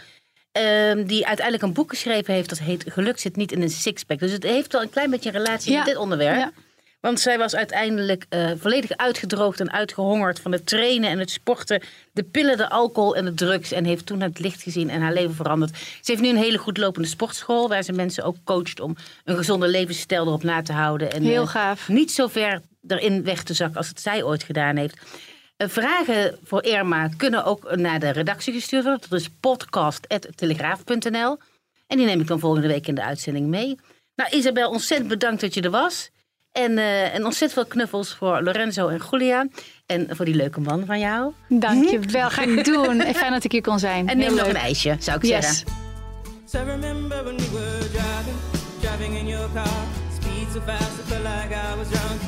[0.53, 4.19] Ehm, die uiteindelijk een boek geschreven heeft dat heet Geluk zit niet in een sixpack.
[4.19, 5.79] Dus het heeft wel een klein beetje een relatie Ja.
[5.79, 6.37] met dit onderwerp.
[6.39, 6.53] Ja.
[7.01, 11.83] Want zij was uiteindelijk eh, volledig uitgedroogd en uitgehongerd van het trainen en het sporten,
[12.13, 13.73] de pillen, de alcohol en de drugs.
[13.73, 15.77] En heeft toen het licht gezien en haar leven veranderd.
[15.77, 19.37] Ze heeft nu een hele goed lopende sportschool waar ze mensen ook coacht om een
[19.37, 21.13] gezonde levensstijl erop na te houden.
[21.13, 21.89] En, Heel eh, gaaf.
[21.89, 24.97] Niet zo ver erin weg te zakken als het zij ooit gedaan heeft.
[25.57, 29.07] Eh, Vragen voor Irma kunnen ook naar de redactie gestuurd worden.
[29.09, 31.39] Dat is podcast.telegraaf.nl.
[31.87, 33.79] En die neem ik dan volgende week in de uitzending mee.
[34.15, 36.11] Nou, Isabel, ontzettend bedankt dat je er was.
[36.53, 39.47] En, eh, en ontzettend veel knuffels voor Lorenzo en Julia.
[39.87, 41.33] En voor die leuke man van jou.
[41.49, 43.01] Dankjewel, ga ik doen.
[43.15, 44.09] Fijn dat ik hier kon zijn.
[44.09, 45.45] En Heel neem nog een ijsje, zou ik Yes.
[45.47, 45.67] zeggen.
[46.45, 48.37] So remember when we were driving,
[48.81, 49.67] driving in your car.
[50.21, 52.21] Speed so fast, I felt like I was drunk.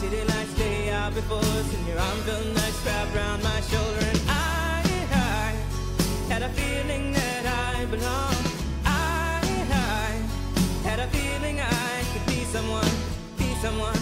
[0.00, 4.04] City lights lay out before us, and your arm felt nice wrapped around my shoulder.
[4.12, 7.44] And I, I had a feeling that
[7.74, 8.46] I belonged.
[8.84, 9.40] I,
[9.70, 12.92] I had a feeling I could be someone,
[13.58, 13.98] someone,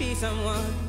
[0.00, 0.85] be someone.